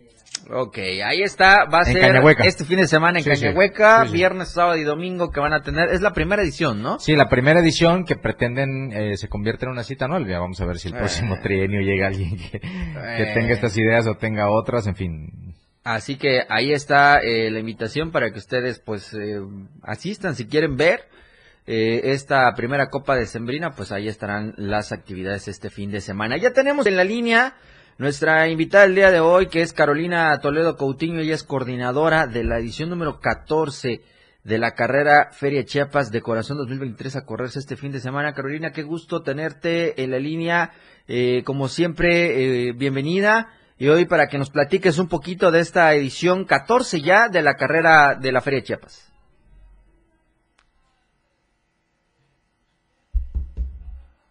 Ok, 0.49 0.79
ahí 1.05 1.23
está, 1.23 1.65
va 1.67 1.81
a 1.81 1.85
ser 1.85 2.23
este 2.45 2.65
fin 2.65 2.79
de 2.79 2.87
semana 2.87 3.19
en 3.19 3.25
Cañahueca, 3.25 4.05
viernes, 4.05 4.49
sábado 4.49 4.77
y 4.77 4.85
domingo 4.85 5.31
que 5.31 5.41
van 5.41 5.53
a 5.53 5.63
tener, 5.63 5.91
es 5.91 6.01
la 6.01 6.13
primera 6.13 6.43
edición, 6.43 6.83
¿no? 6.83 6.99
Sí, 6.99 7.15
la 7.15 7.29
primera 7.29 7.61
edición 7.61 8.05
que 8.05 8.17
pretenden 8.17 8.93
eh, 8.93 9.17
se 9.17 9.29
convierte 9.29 9.67
en 9.67 9.73
una 9.73 9.85
cita 9.85 10.07
anual, 10.07 10.27
ya 10.27 10.39
vamos 10.39 10.61
a 10.61 10.67
ver 10.67 10.79
si 10.79 10.89
el 10.89 10.95
próximo 10.95 11.35
eh. 11.35 11.41
trienio 11.43 11.81
llega 11.83 12.09
alguien 12.09 12.37
que, 12.37 12.59
tenga 12.59 13.53
estas 13.53 13.77
ideas 13.77 14.07
o 14.07 14.15
tenga 14.15 14.51
otras, 14.51 14.87
en 14.87 14.97
fin. 14.97 15.55
Así 15.85 16.17
que 16.17 16.43
ahí 16.49 16.73
está 16.73 17.19
eh, 17.19 17.51
la 17.51 17.59
invitación 17.61 18.11
para 18.11 18.33
que 18.33 18.39
ustedes 18.39 18.81
pues 18.81 19.17
asistan 19.83 20.35
si 20.35 20.47
quieren 20.47 20.77
ver 20.77 21.09
esta 21.67 22.53
primera 22.57 22.89
Copa 22.89 23.15
de 23.15 23.27
Sembrina, 23.27 23.71
pues 23.71 23.93
ahí 23.93 24.09
estarán 24.09 24.55
las 24.57 24.91
actividades 24.91 25.47
este 25.47 25.71
fin 25.71 25.93
de 25.93 26.01
semana. 26.01 26.37
Ya 26.37 26.53
tenemos 26.53 26.87
en 26.87 26.97
la 26.97 27.05
línea 27.05 27.55
nuestra 28.01 28.49
invitada 28.49 28.85
el 28.85 28.95
día 28.95 29.11
de 29.11 29.21
hoy, 29.21 29.49
que 29.49 29.61
es 29.61 29.75
Carolina 29.75 30.39
Toledo 30.41 30.79
Coutinho, 30.79 31.21
ella 31.21 31.35
es 31.35 31.45
coordinadora 31.45 32.27
de 32.27 32.45
la 32.45 32.59
edición 32.59 32.89
número 32.89 33.21
14 33.21 34.01
de 34.43 34.59
la 34.59 34.71
carrera 34.71 35.29
Feria 35.33 35.67
Chiapas 35.67 36.11
de 36.11 36.23
Corazón 36.23 36.57
2023 36.57 37.17
a 37.17 37.27
correrse 37.27 37.59
este 37.59 37.77
fin 37.77 37.93
de 37.93 38.01
semana. 38.01 38.33
Carolina, 38.33 38.73
qué 38.73 38.85
gusto 38.85 39.21
tenerte 39.21 40.03
en 40.03 40.13
la 40.13 40.19
línea. 40.19 40.71
Eh, 41.09 41.43
como 41.45 41.69
siempre, 41.69 42.69
eh, 42.69 42.73
bienvenida. 42.73 43.51
Y 43.77 43.89
hoy 43.89 44.07
para 44.07 44.29
que 44.29 44.39
nos 44.39 44.49
platiques 44.49 44.99
un 44.99 45.09
poquito 45.09 45.51
de 45.51 45.61
esta 45.61 45.93
edición 45.93 46.47
14 46.47 47.03
ya 47.03 47.29
de 47.29 47.43
la 47.43 47.53
carrera 47.53 48.15
de 48.15 48.33
la 48.33 48.41
Feria 48.41 48.63
Chiapas. 48.63 49.13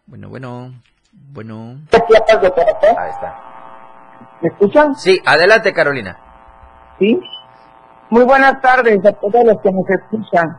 Bueno, 0.06 0.28
bueno, 0.28 0.74
bueno. 1.12 1.78
Ahí 1.92 3.10
está. 3.10 3.49
¿Me 4.40 4.48
escuchan? 4.48 4.94
Sí, 4.94 5.20
adelante 5.24 5.72
Carolina. 5.72 6.16
Sí. 6.98 7.20
Muy 8.10 8.24
buenas 8.24 8.60
tardes 8.60 9.04
a 9.04 9.12
todos 9.12 9.44
los 9.44 9.60
que 9.60 9.70
nos 9.70 9.88
escuchan. 9.88 10.58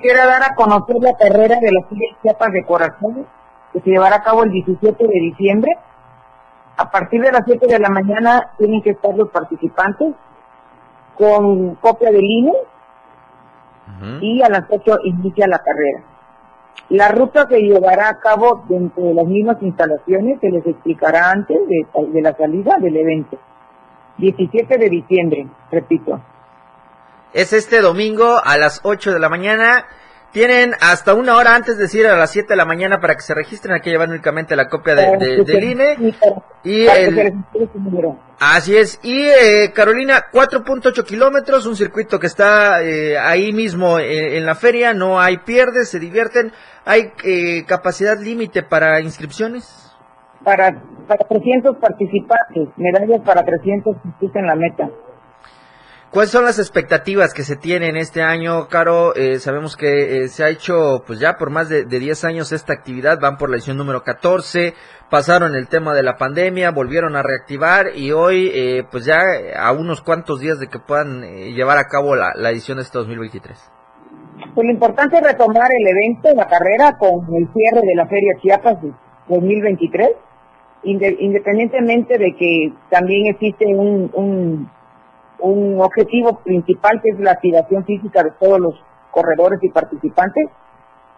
Quiero 0.00 0.26
dar 0.26 0.42
a 0.42 0.54
conocer 0.54 0.96
la 1.00 1.14
carrera 1.16 1.58
de 1.60 1.72
las 1.72 1.84
Chiapas 2.22 2.52
de 2.52 2.64
Corazón, 2.64 3.26
que 3.72 3.80
se 3.80 3.90
llevará 3.90 4.16
a 4.16 4.22
cabo 4.22 4.44
el 4.44 4.50
17 4.50 5.06
de 5.06 5.20
diciembre. 5.20 5.70
A 6.76 6.90
partir 6.90 7.22
de 7.22 7.32
las 7.32 7.42
7 7.46 7.66
de 7.66 7.78
la 7.78 7.88
mañana 7.88 8.52
tienen 8.58 8.82
que 8.82 8.90
estar 8.90 9.14
los 9.14 9.30
participantes 9.30 10.14
con 11.16 11.74
copia 11.76 12.10
del 12.10 12.24
INE 12.24 12.52
y 14.20 14.42
a 14.42 14.48
las 14.48 14.64
8 14.68 14.98
inicia 15.04 15.46
la 15.48 15.58
carrera. 15.58 16.02
La 16.90 17.08
ruta 17.08 17.46
se 17.48 17.60
llevará 17.60 18.08
a 18.08 18.18
cabo 18.18 18.64
dentro 18.68 19.04
de 19.04 19.14
las 19.14 19.26
mismas 19.26 19.58
instalaciones, 19.62 20.40
se 20.40 20.50
les 20.50 20.66
explicará 20.66 21.30
antes 21.30 21.58
de, 21.68 22.22
la 22.22 22.34
salida 22.34 22.78
del 22.78 22.96
evento. 22.96 23.38
17 24.16 24.78
de 24.78 24.88
diciembre, 24.88 25.46
repito. 25.70 26.20
Es 27.32 27.52
este 27.52 27.80
domingo 27.80 28.40
a 28.42 28.56
las 28.56 28.80
8 28.84 29.12
de 29.12 29.20
la 29.20 29.28
mañana. 29.28 29.86
Tienen 30.32 30.74
hasta 30.80 31.14
una 31.14 31.36
hora 31.36 31.54
antes 31.54 31.76
de 31.78 31.84
decir 31.84 32.06
a 32.06 32.16
las 32.16 32.30
7 32.30 32.48
de 32.50 32.56
la 32.56 32.66
mañana 32.66 33.00
para 33.00 33.14
que 33.14 33.22
se 33.22 33.34
registren. 33.34 33.74
Hay 33.74 33.80
que 33.80 33.90
llevar 33.90 34.10
únicamente 34.10 34.54
la 34.56 34.68
copia 34.68 34.94
de, 34.94 35.42
del 35.42 35.64
INE. 35.64 35.96
Y 36.64 36.86
el, 36.86 37.32
así 38.38 38.76
es. 38.76 39.00
Y 39.02 39.22
eh, 39.22 39.72
Carolina, 39.74 40.26
4.8 40.30 41.02
kilómetros, 41.04 41.64
un 41.64 41.76
circuito 41.76 42.20
que 42.20 42.26
está 42.26 42.82
eh, 42.82 43.16
ahí 43.18 43.52
mismo 43.52 43.98
eh, 43.98 44.36
en 44.36 44.44
la 44.44 44.54
feria. 44.54 44.92
No 44.92 45.18
hay 45.18 45.38
pierdes, 45.38 45.88
se 45.88 45.98
divierten. 45.98 46.52
¿Hay 46.84 47.12
eh, 47.24 47.64
capacidad 47.66 48.18
límite 48.18 48.62
para 48.62 49.00
inscripciones? 49.00 49.94
Para, 50.44 50.82
para 51.06 51.26
300 51.26 51.76
participantes, 51.78 52.68
medallas 52.76 53.20
para 53.24 53.42
300 53.42 53.96
que 54.20 54.38
en 54.38 54.46
la 54.46 54.54
meta. 54.54 54.90
¿Cuáles 56.10 56.30
son 56.30 56.46
las 56.46 56.58
expectativas 56.58 57.34
que 57.34 57.42
se 57.42 57.56
tienen 57.56 57.98
este 57.98 58.22
año, 58.22 58.68
Caro? 58.68 59.14
Eh, 59.14 59.38
sabemos 59.40 59.76
que 59.76 60.24
eh, 60.24 60.28
se 60.28 60.42
ha 60.42 60.48
hecho, 60.48 61.02
pues 61.06 61.20
ya 61.20 61.36
por 61.36 61.50
más 61.50 61.68
de, 61.68 61.84
de, 61.84 61.98
10 61.98 62.24
años 62.24 62.50
esta 62.50 62.72
actividad, 62.72 63.20
van 63.20 63.36
por 63.36 63.50
la 63.50 63.56
edición 63.56 63.76
número 63.76 64.02
14, 64.02 64.72
pasaron 65.10 65.54
el 65.54 65.68
tema 65.68 65.92
de 65.92 66.02
la 66.02 66.16
pandemia, 66.16 66.70
volvieron 66.70 67.14
a 67.14 67.22
reactivar 67.22 67.88
y 67.94 68.12
hoy, 68.12 68.50
eh, 68.54 68.84
pues 68.90 69.04
ya 69.04 69.20
a 69.58 69.70
unos 69.72 70.00
cuantos 70.00 70.40
días 70.40 70.58
de 70.58 70.68
que 70.68 70.78
puedan 70.78 71.20
llevar 71.54 71.76
a 71.76 71.88
cabo 71.88 72.16
la, 72.16 72.32
edición 72.50 72.78
de 72.78 72.84
este 72.84 72.96
2023. 72.96 73.70
Pues 74.54 74.64
lo 74.66 74.72
importante 74.72 75.18
es 75.18 75.22
retomar 75.22 75.70
el 75.78 75.86
evento, 75.86 76.34
la 76.34 76.48
carrera, 76.48 76.96
con 76.96 77.20
el 77.36 77.52
cierre 77.52 77.86
de 77.86 77.94
la 77.94 78.06
Feria 78.06 78.32
Chiapas 78.40 78.80
de 78.80 78.92
2023, 79.28 80.08
independientemente 80.84 82.16
de 82.16 82.34
que 82.34 82.72
también 82.88 83.26
existe 83.26 83.66
un, 83.66 84.10
un, 84.14 84.70
un 85.40 85.80
objetivo 85.80 86.40
principal 86.40 87.00
que 87.02 87.10
es 87.10 87.20
la 87.20 87.32
activación 87.32 87.84
física 87.84 88.22
de 88.22 88.32
todos 88.40 88.60
los 88.60 88.74
corredores 89.10 89.60
y 89.62 89.70
participantes 89.70 90.48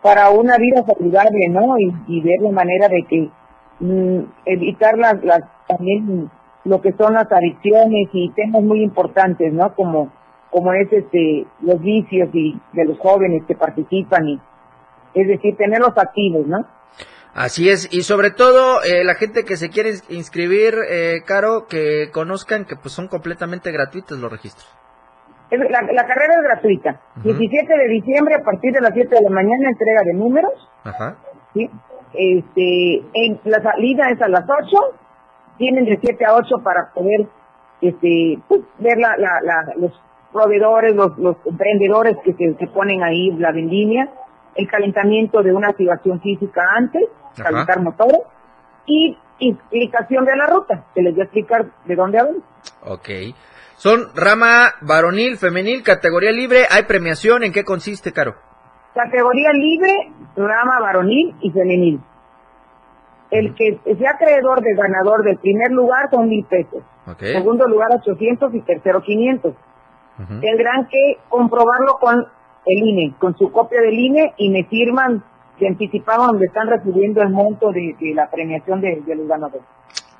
para 0.02 0.30
una 0.30 0.56
vida 0.56 0.84
saludable, 0.86 1.48
¿no? 1.48 1.76
Y, 1.78 2.20
ver 2.22 2.40
la 2.40 2.52
manera 2.52 2.88
de 2.88 3.02
que 3.08 3.30
mm, 3.80 4.20
evitar 4.46 4.96
las, 4.98 5.22
las 5.22 5.40
también 5.66 6.30
lo 6.64 6.80
que 6.80 6.92
son 6.92 7.14
las 7.14 7.30
adicciones 7.30 8.08
y 8.12 8.30
temas 8.30 8.62
muy 8.62 8.82
importantes, 8.82 9.52
¿no? 9.52 9.74
Como 9.74 10.10
como 10.50 10.72
es 10.72 10.92
este 10.92 11.46
los 11.60 11.80
vicios 11.80 12.28
y 12.32 12.60
de 12.72 12.84
los 12.84 12.98
jóvenes 12.98 13.44
que 13.46 13.54
participan 13.54 14.28
y 14.28 14.40
es 15.14 15.28
decir 15.28 15.56
tenerlos 15.56 15.96
activos 15.96 16.46
no 16.46 16.66
Así 17.34 17.68
es, 17.68 17.88
y 17.92 18.02
sobre 18.02 18.30
todo 18.30 18.82
eh, 18.82 19.04
la 19.04 19.14
gente 19.14 19.44
que 19.44 19.56
se 19.56 19.70
quiere 19.70 19.92
inscribir, 20.08 20.74
eh, 20.88 21.22
Caro, 21.26 21.66
que 21.68 22.10
conozcan 22.12 22.64
que 22.64 22.76
pues 22.76 22.92
son 22.92 23.08
completamente 23.08 23.70
gratuitos 23.70 24.18
los 24.18 24.30
registros. 24.30 24.68
La, 25.50 26.06
carrera 26.06 26.34
es 26.36 26.42
gratuita. 26.42 27.00
17 27.24 27.76
de 27.76 27.88
diciembre 27.88 28.36
a 28.36 28.44
partir 28.44 28.72
de 28.72 28.80
las 28.80 28.92
7 28.94 29.08
de 29.12 29.20
la 29.20 29.30
mañana 29.30 29.68
entrega 29.68 30.02
de 30.04 30.14
números. 30.14 30.52
Ajá. 30.84 31.16
¿sí? 31.54 31.68
Este, 32.12 33.02
en, 33.14 33.40
la 33.44 33.60
salida 33.60 34.10
es 34.10 34.22
a 34.22 34.28
las 34.28 34.44
8. 34.44 34.98
Tienen 35.58 35.86
de 35.86 35.98
7 36.00 36.24
a 36.24 36.34
8 36.34 36.56
para 36.62 36.92
poder 36.92 37.26
este, 37.80 38.38
pues, 38.48 38.60
ver 38.78 38.98
la, 38.98 39.16
la, 39.16 39.74
los 39.76 39.92
proveedores, 40.32 40.94
los, 40.94 41.18
los 41.18 41.36
emprendedores 41.44 42.16
que 42.24 42.32
se, 42.34 42.66
ponen 42.68 43.02
ahí 43.02 43.30
la 43.32 43.52
vendimia, 43.52 44.08
el 44.54 44.68
calentamiento 44.68 45.42
de 45.42 45.52
una 45.52 45.68
activación 45.68 46.20
física 46.20 46.62
antes, 46.76 47.02
calentar 47.36 47.80
motores, 47.80 48.20
y 48.86 49.16
explicación 49.40 50.24
de 50.24 50.36
la 50.36 50.46
ruta, 50.46 50.84
se 50.94 51.02
les 51.02 51.14
voy 51.14 51.22
a 51.22 51.24
explicar 51.24 51.66
de 51.84 51.96
dónde 51.96 52.18
hablan. 52.18 52.42
Ok. 52.84 53.08
Son 53.76 54.08
rama 54.14 54.74
varonil, 54.82 55.38
femenil, 55.38 55.82
categoría 55.82 56.32
libre, 56.32 56.64
¿hay 56.70 56.82
premiación? 56.84 57.44
¿En 57.44 57.52
qué 57.52 57.64
consiste, 57.64 58.12
Caro? 58.12 58.34
Categoría 58.94 59.52
libre, 59.52 60.12
rama 60.36 60.80
varonil 60.80 61.34
y 61.40 61.50
femenil. 61.50 62.00
El 63.30 63.54
que 63.54 63.80
sea 63.96 64.10
acreedor 64.10 64.60
de 64.60 64.74
ganador 64.74 65.22
del 65.22 65.38
primer 65.38 65.70
lugar 65.70 66.10
son 66.10 66.28
mil 66.28 66.44
pesos. 66.44 66.82
Segundo 67.18 67.66
lugar 67.66 67.88
800 67.94 68.54
y 68.54 68.60
tercero 68.62 69.02
500 69.02 69.54
tendrán 70.40 70.86
que 70.86 71.18
comprobarlo 71.28 71.94
con 71.98 72.26
el 72.66 72.78
INE, 72.78 73.14
con 73.18 73.36
su 73.36 73.50
copia 73.50 73.80
del 73.80 73.98
INE 73.98 74.34
y 74.36 74.50
me 74.50 74.64
firman 74.64 75.24
de 75.58 75.68
anticipado 75.68 76.26
donde 76.26 76.46
están 76.46 76.68
recibiendo 76.68 77.22
el 77.22 77.30
monto 77.30 77.70
de, 77.70 77.94
la 78.14 78.30
premiación 78.30 78.80
de, 78.80 79.02
los 79.06 79.28
ganadores. 79.28 79.62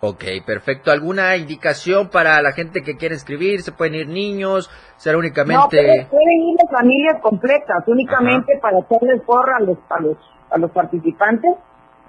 Ok, 0.01 0.25
perfecto. 0.47 0.91
¿Alguna 0.91 1.37
indicación 1.37 2.09
para 2.09 2.41
la 2.41 2.53
gente 2.53 2.83
que 2.83 2.97
quiere 2.97 3.15
escribir? 3.15 3.61
¿Se 3.61 3.73
pueden 3.73 3.95
ir 3.95 4.09
niños? 4.09 4.71
¿Será 4.97 5.19
únicamente...? 5.19 5.55
No, 5.55 5.69
pueden, 5.69 6.43
ir 6.43 6.57
las 6.63 6.71
familias 6.71 7.21
completas, 7.21 7.85
únicamente 7.87 8.59
para 8.63 8.79
hacerles 8.79 9.21
porra 9.23 9.57
a 9.59 9.61
los, 9.61 9.79
a 9.91 10.01
los, 10.01 10.17
a 10.51 10.59
los 10.59 10.71
participantes, 10.71 11.51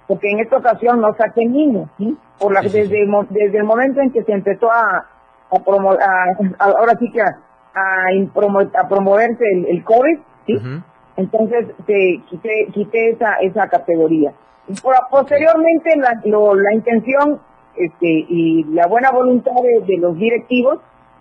porque 0.08 0.30
en 0.30 0.40
esta 0.40 0.58
ocasión 0.58 1.02
no 1.02 1.14
saquen 1.16 1.52
niños, 1.52 1.90
¿sí? 1.98 2.18
Por 2.40 2.54
la, 2.54 2.62
desde, 2.62 3.06
desde 3.30 3.58
el 3.58 3.64
momento 3.64 4.02
en 4.02 4.12
que 4.12 4.24
se 4.24 4.32
empezó 4.32 4.72
a, 4.72 5.06
a 5.52 5.60
promover, 5.64 6.00
ahora 6.60 6.94
sí 6.98 7.12
que 7.12 7.22
a, 7.22 7.40
a 7.74 8.88
promoverse 8.90 9.44
el, 9.54 9.66
el 9.68 9.84
COVID, 9.84 10.20
¿sí? 10.46 10.54
Entonces 11.18 11.68
te 11.86 12.22
quité, 12.30 12.68
quité 12.74 13.10
esa, 13.12 13.36
esa 13.36 13.68
categoría. 13.68 14.34
posteriormente 15.10 15.96
la, 15.98 16.20
la 16.24 16.74
intención 16.74 17.40
este, 17.76 18.26
y 18.28 18.64
la 18.66 18.88
buena 18.88 19.12
voluntad 19.12 19.56
de, 19.86 19.98
los 19.98 20.18
directivos 20.18 20.80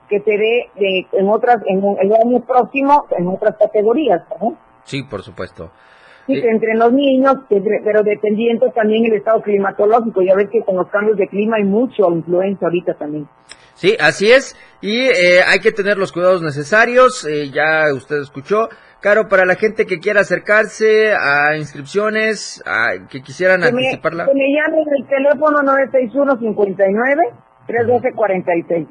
que 0.08 0.20
se 0.20 0.30
dé 0.30 0.70
de, 0.76 1.06
en 1.12 1.28
otras, 1.28 1.58
en 1.66 1.82
el 2.00 2.12
año 2.12 2.40
próximo, 2.40 3.06
en 3.16 3.28
otras 3.28 3.56
categorías, 3.56 4.22
Sí, 4.84 5.02
por 5.04 5.22
supuesto. 5.22 5.70
Sí, 6.26 6.34
entre 6.34 6.74
los 6.74 6.92
niños, 6.92 7.36
pero 7.48 8.02
dependiendo 8.02 8.70
también 8.70 9.04
el 9.04 9.14
estado 9.14 9.42
climatológico. 9.42 10.22
Ya 10.22 10.34
ves 10.34 10.48
que 10.50 10.62
con 10.62 10.76
los 10.76 10.88
cambios 10.88 11.16
de 11.16 11.28
clima 11.28 11.56
hay 11.56 11.64
mucho 11.64 12.10
influencia 12.10 12.66
ahorita 12.66 12.94
también. 12.94 13.26
Sí, 13.80 13.96
así 13.98 14.30
es. 14.30 14.54
Y 14.82 15.06
eh, 15.08 15.40
hay 15.46 15.60
que 15.60 15.72
tener 15.72 15.96
los 15.96 16.12
cuidados 16.12 16.42
necesarios. 16.42 17.24
Eh, 17.24 17.50
ya 17.50 17.84
usted 17.94 18.16
escuchó. 18.16 18.68
Caro, 19.00 19.26
para 19.26 19.46
la 19.46 19.54
gente 19.54 19.86
que 19.86 20.00
quiera 20.00 20.20
acercarse 20.20 21.14
a 21.14 21.56
inscripciones, 21.56 22.62
a, 22.66 23.08
que 23.08 23.22
quisieran 23.22 23.64
anticiparla. 23.64 24.26
Me, 24.26 24.32
que 24.32 24.38
me 24.38 24.48
llamen 24.52 24.84
el 24.98 25.08
teléfono 25.08 25.62
961 25.62 26.38
59 26.38 27.22
312 27.66 28.12
46. 28.14 28.88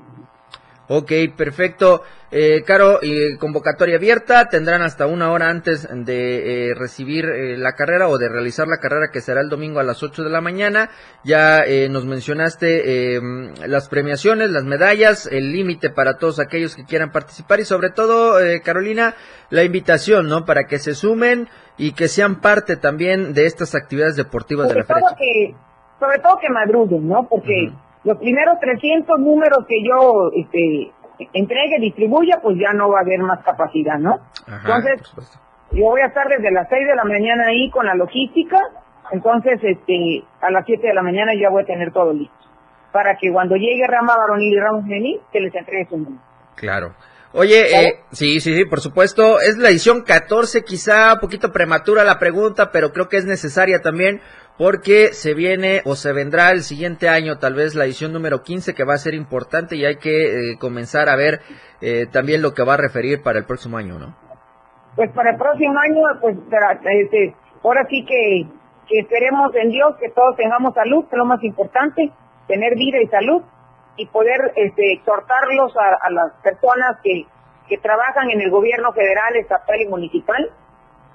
Ok, 0.91 1.12
perfecto. 1.38 2.01
Eh, 2.31 2.63
Caro, 2.65 3.00
convocatoria 3.39 3.98
abierta, 3.98 4.50
tendrán 4.50 4.81
hasta 4.81 5.05
una 5.05 5.31
hora 5.31 5.50
antes 5.50 5.88
de 5.91 6.72
eh, 6.72 6.74
recibir 6.74 7.25
eh, 7.25 7.58
la 7.58 7.74
carrera 7.74 8.08
o 8.08 8.17
de 8.17 8.27
realizar 8.27 8.67
la 8.67 8.79
carrera 8.79 9.12
que 9.12 9.22
será 9.22 9.41
el 9.41 9.50
domingo 9.50 9.79
a 9.79 9.84
las 9.84 10.01
8 10.01 10.24
de 10.24 10.31
la 10.31 10.41
mañana. 10.41 10.89
Ya 11.24 11.63
eh, 11.63 11.89
nos 11.89 12.05
mencionaste 12.05 13.13
em, 13.15 13.53
las 13.67 13.88
premiaciones, 13.88 14.50
las 14.50 14.63
medallas, 14.63 15.27
el 15.27 15.51
límite 15.51 15.91
para 15.91 16.17
todos 16.17 16.39
aquellos 16.39 16.75
que 16.75 16.86
quieran 16.86 17.12
participar 17.12 17.60
y 17.60 17.65
sobre 17.65 17.91
todo, 17.91 18.39
Carolina, 18.63 19.13
la 19.51 19.63
invitación, 19.63 20.27
¿no? 20.27 20.43
Para 20.43 20.65
que 20.65 20.79
se 20.79 20.96
sumen 20.96 21.50
y 21.77 21.91
que 21.91 22.08
sean 22.08 22.41
parte 22.41 22.77
también 22.77 23.34
de 23.36 23.46
estas 23.46 23.75
actividades 23.75 24.15
deportivas 24.15 24.67
de 24.69 24.75
la. 24.75 24.86
Que, 24.86 25.55
sobre 26.00 26.17
todo 26.17 26.39
que 26.39 26.50
madruguen, 26.50 27.08
¿no? 27.08 27.27
Porque 27.29 27.72
los 28.03 28.18
primeros 28.18 28.60
300 28.60 29.20
números 29.20 29.65
que 29.68 29.75
yo 29.84 30.32
este, 30.36 30.91
entregue, 31.34 31.79
distribuya, 31.79 32.39
pues 32.41 32.58
ya 32.58 32.74
no 32.74 32.89
va 32.89 33.00
a 33.00 33.01
haber 33.01 33.20
más 33.20 33.44
capacidad, 33.44 33.98
¿no? 33.98 34.20
entonces, 34.48 35.01
yo 35.72 35.86
voy 35.86 36.01
a 36.01 36.08
estar 36.08 36.27
desde 36.27 36.51
las 36.51 36.68
6 36.70 36.88
de 36.88 36.96
la 36.96 37.03
mañana 37.03 37.48
ahí 37.48 37.70
con 37.70 37.86
la 37.86 37.96
logística, 37.96 38.60
entonces 39.12 39.60
este, 39.62 40.24
a 40.41 40.51
las 40.51 40.65
7 40.65 40.88
de 40.88 40.94
la 40.94 41.03
mañana 41.03 41.34
ya 41.39 41.50
voy 41.50 41.63
a 41.63 41.65
tener 41.65 41.91
todo 41.91 42.13
listo. 42.13 42.36
Para 42.91 43.18
que 43.18 43.32
cuando 43.32 43.56
llegue 43.56 43.86
Rama 43.86 44.15
Varonil 44.18 44.51
y 44.51 44.60
Ramos 44.60 44.84
Mení, 44.86 45.20
se 45.32 45.39
les 45.39 45.53
entregue 45.53 45.86
su 45.89 45.98
número. 45.98 46.24
Claro. 46.56 46.96
Oye, 47.34 47.88
eh, 47.88 48.00
sí, 48.12 48.39
sí, 48.39 48.56
sí, 48.56 48.65
por 48.65 48.82
supuesto. 48.82 49.39
Es 49.39 49.58
la 49.58 49.70
edición 49.70 50.01
14, 50.01 50.63
quizá 50.63 51.13
un 51.13 51.20
poquito 51.20 51.51
prematura 51.51 52.03
la 52.03 52.18
pregunta, 52.18 52.72
pero 52.72 52.91
creo 52.91 53.08
que 53.08 53.18
es 53.18 53.25
necesaria 53.25 53.82
también 53.82 54.22
porque 54.60 55.13
se 55.13 55.34
viene 55.34 55.82
o 55.86 55.96
se 55.96 56.12
vendrá 56.12 56.51
el 56.51 56.63
siguiente 56.63 57.08
año 57.08 57.39
tal 57.39 57.54
vez 57.54 57.75
la 57.75 57.86
edición 57.86 58.12
número 58.12 58.44
15 58.44 58.75
que 58.75 58.84
va 58.84 58.96
a 58.96 58.98
ser 58.98 59.13
importante 59.13 59.78
y 59.78 59.86
hay 59.86 59.96
que 59.96 60.51
eh, 60.51 60.58
comenzar 60.60 61.08
a 61.08 61.16
ver 61.16 61.39
eh, 61.80 62.08
también 62.12 62.42
lo 62.42 62.54
que 62.54 62.66
va 62.66 62.74
a 62.74 62.78
referir 62.78 63.24
para 63.24 63.39
el 63.39 63.46
próximo 63.46 63.78
año, 63.78 63.98
¿no? 63.98 64.13
Pues 64.98 65.10
para 65.12 65.32
el 65.32 65.38
próximo 65.38 65.80
año, 65.80 66.01
pues 66.20 66.36
este, 66.36 67.34
ahora 67.63 67.88
sí 67.89 68.06
que, 68.06 69.00
esperemos 69.00 69.56
en 69.56 69.70
Dios 69.70 69.96
que 69.98 70.10
todos 70.10 70.36
tengamos 70.36 70.74
salud, 70.74 71.06
que 71.06 71.16
es 71.16 71.18
lo 71.18 71.25
más 71.25 71.42
importante, 71.42 72.12
tener 72.48 72.75
vida 72.75 73.01
y 73.01 73.08
salud 73.08 73.42
y 73.96 74.08
poder 74.08 74.51
este, 74.58 74.92
exhortarlos 74.92 75.74
a, 75.78 76.10
las 76.10 76.34
personas 76.44 76.98
que 77.01 77.78
trabajan 77.78 78.30
en 78.30 78.42
el 78.42 78.50
gobierno 78.50 78.92
federal, 78.92 79.38
estatal 79.38 79.80
y 79.80 79.88
municipal 79.88 80.51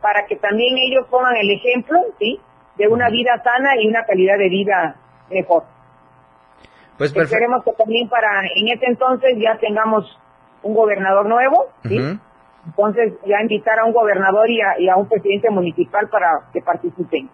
para 0.00 0.24
que 0.24 0.36
también 0.36 0.78
ellos 0.78 1.06
pongan 1.10 1.36
el 1.36 1.50
ejemplo, 1.50 1.98
¿sí? 2.18 2.40
De 2.76 2.88
una 2.88 3.08
vida 3.08 3.40
sana 3.42 3.80
y 3.80 3.88
una 3.88 4.04
calidad 4.04 4.38
de 4.38 4.48
vida 4.48 4.96
mejor. 5.30 5.64
Pues 6.98 7.14
Esperemos 7.14 7.64
que 7.64 7.72
también 7.72 8.08
para 8.08 8.42
en 8.54 8.68
ese 8.68 8.86
entonces 8.86 9.36
ya 9.38 9.58
tengamos 9.58 10.04
un 10.62 10.74
gobernador 10.74 11.26
nuevo, 11.26 11.66
¿sí? 11.82 11.98
Entonces 12.66 13.14
ya 13.26 13.42
invitar 13.42 13.78
a 13.78 13.84
un 13.84 13.92
gobernador 13.92 14.48
y 14.48 14.60
a, 14.60 14.78
y 14.78 14.88
a 14.88 14.96
un 14.96 15.08
presidente 15.08 15.50
municipal 15.50 16.08
para 16.08 16.48
que 16.52 16.62
participen 16.62 17.28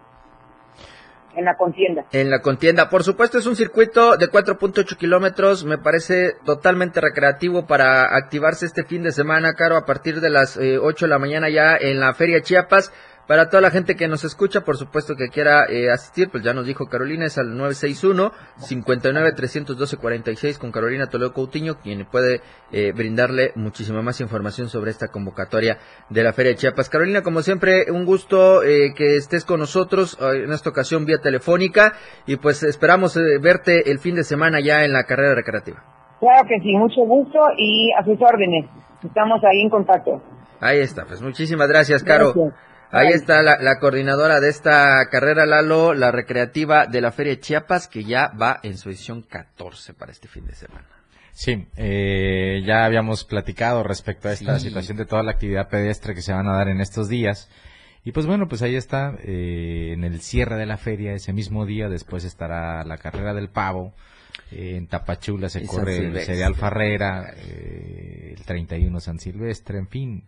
en 1.35 1.45
la 1.45 1.55
contienda. 1.55 2.05
En 2.11 2.29
la 2.29 2.41
contienda. 2.41 2.89
Por 2.89 3.03
supuesto, 3.03 3.37
es 3.37 3.45
un 3.45 3.55
circuito 3.55 4.17
de 4.17 4.29
4.8 4.29 4.97
kilómetros. 4.97 5.63
Me 5.63 5.77
parece 5.77 6.33
totalmente 6.45 6.99
recreativo 6.99 7.65
para 7.65 8.15
activarse 8.15 8.65
este 8.65 8.83
fin 8.83 9.03
de 9.03 9.11
semana, 9.11 9.53
Caro, 9.53 9.77
a 9.77 9.85
partir 9.85 10.19
de 10.21 10.29
las 10.29 10.57
8 10.57 10.61
eh, 10.61 10.81
de 10.99 11.07
la 11.07 11.19
mañana 11.19 11.49
ya 11.49 11.77
en 11.77 11.99
la 11.99 12.13
Feria 12.13 12.41
Chiapas. 12.41 12.91
Para 13.31 13.47
toda 13.47 13.61
la 13.61 13.71
gente 13.71 13.95
que 13.95 14.09
nos 14.09 14.25
escucha, 14.25 14.65
por 14.65 14.75
supuesto 14.75 15.15
que 15.15 15.29
quiera 15.29 15.63
eh, 15.69 15.89
asistir, 15.89 16.29
pues 16.29 16.43
ya 16.43 16.53
nos 16.53 16.65
dijo 16.65 16.87
Carolina, 16.87 17.25
es 17.25 17.37
al 17.37 17.55
961-59-312-46 18.59 20.59
con 20.59 20.73
Carolina 20.73 21.07
Toledo 21.07 21.31
Coutinho, 21.31 21.75
quien 21.75 22.05
puede 22.11 22.41
eh, 22.73 22.91
brindarle 22.91 23.53
muchísima 23.55 24.01
más 24.01 24.19
información 24.19 24.67
sobre 24.67 24.91
esta 24.91 25.07
convocatoria 25.07 25.77
de 26.09 26.23
la 26.23 26.33
Feria 26.33 26.51
de 26.51 26.57
Chiapas. 26.57 26.89
Carolina, 26.89 27.23
como 27.23 27.41
siempre, 27.41 27.89
un 27.89 28.03
gusto 28.03 28.63
eh, 28.63 28.93
que 28.93 29.15
estés 29.15 29.45
con 29.45 29.61
nosotros 29.61 30.17
en 30.19 30.51
esta 30.51 30.69
ocasión 30.69 31.05
vía 31.05 31.19
telefónica 31.19 31.93
y 32.27 32.35
pues 32.35 32.63
esperamos 32.63 33.17
verte 33.41 33.91
el 33.91 33.99
fin 33.99 34.15
de 34.15 34.25
semana 34.25 34.59
ya 34.59 34.83
en 34.83 34.91
la 34.91 35.05
carrera 35.05 35.35
recreativa. 35.35 35.81
Claro 36.19 36.45
que 36.49 36.59
sí, 36.59 36.75
mucho 36.75 36.99
gusto 37.05 37.39
y 37.57 37.93
a 37.97 38.03
sus 38.03 38.21
órdenes. 38.21 38.65
Estamos 39.01 39.41
ahí 39.45 39.61
en 39.61 39.69
contacto. 39.69 40.21
Ahí 40.59 40.79
está, 40.79 41.05
pues 41.05 41.21
muchísimas 41.21 41.69
gracias, 41.69 42.03
Caro. 42.03 42.33
Ahí 42.91 43.07
está 43.13 43.41
la, 43.41 43.79
coordinadora 43.79 44.41
de 44.41 44.49
esta 44.49 45.07
carrera, 45.09 45.45
Lalo, 45.45 45.93
la 45.93 46.11
recreativa 46.11 46.87
de 46.87 46.99
la 46.99 47.13
Feria 47.13 47.39
Chiapas, 47.39 47.87
que 47.87 48.03
ya 48.03 48.33
va 48.39 48.59
en 48.63 48.77
su 48.77 48.89
edición 48.89 49.21
14 49.21 49.93
para 49.93 50.11
este 50.11 50.27
fin 50.27 50.45
de 50.45 50.53
semana. 50.53 50.87
Sí, 51.31 51.67
eh, 51.77 52.61
ya 52.65 52.83
habíamos 52.83 53.23
platicado 53.23 53.83
respecto 53.83 54.27
a 54.27 54.33
esta 54.33 54.59
situación 54.59 54.97
de 54.97 55.05
toda 55.05 55.23
la 55.23 55.31
actividad 55.31 55.69
pedestre 55.69 56.13
que 56.13 56.21
se 56.21 56.33
van 56.33 56.49
a 56.49 56.57
dar 56.57 56.67
en 56.67 56.81
estos 56.81 57.07
días. 57.07 57.49
Y 58.03 58.11
pues 58.11 58.25
bueno, 58.25 58.49
pues 58.49 58.61
ahí 58.61 58.75
está, 58.75 59.15
eh, 59.23 59.91
en 59.93 60.03
el 60.03 60.19
cierre 60.19 60.57
de 60.57 60.65
la 60.65 60.75
feria, 60.75 61.13
ese 61.13 61.31
mismo 61.31 61.65
día, 61.65 61.87
después 61.87 62.25
estará 62.25 62.83
la 62.83 62.97
carrera 62.97 63.33
del 63.33 63.49
pavo. 63.49 63.93
Eh, 64.51 64.75
en 64.75 64.87
Tapachula 64.87 65.47
se 65.47 65.65
corre 65.65 65.97
el 65.97 66.19
Cereal 66.19 66.55
Farrera, 66.55 67.33
el 67.37 68.43
31 68.43 68.99
San 68.99 69.17
Silvestre, 69.17 69.77
en 69.77 69.87
fin. 69.87 70.23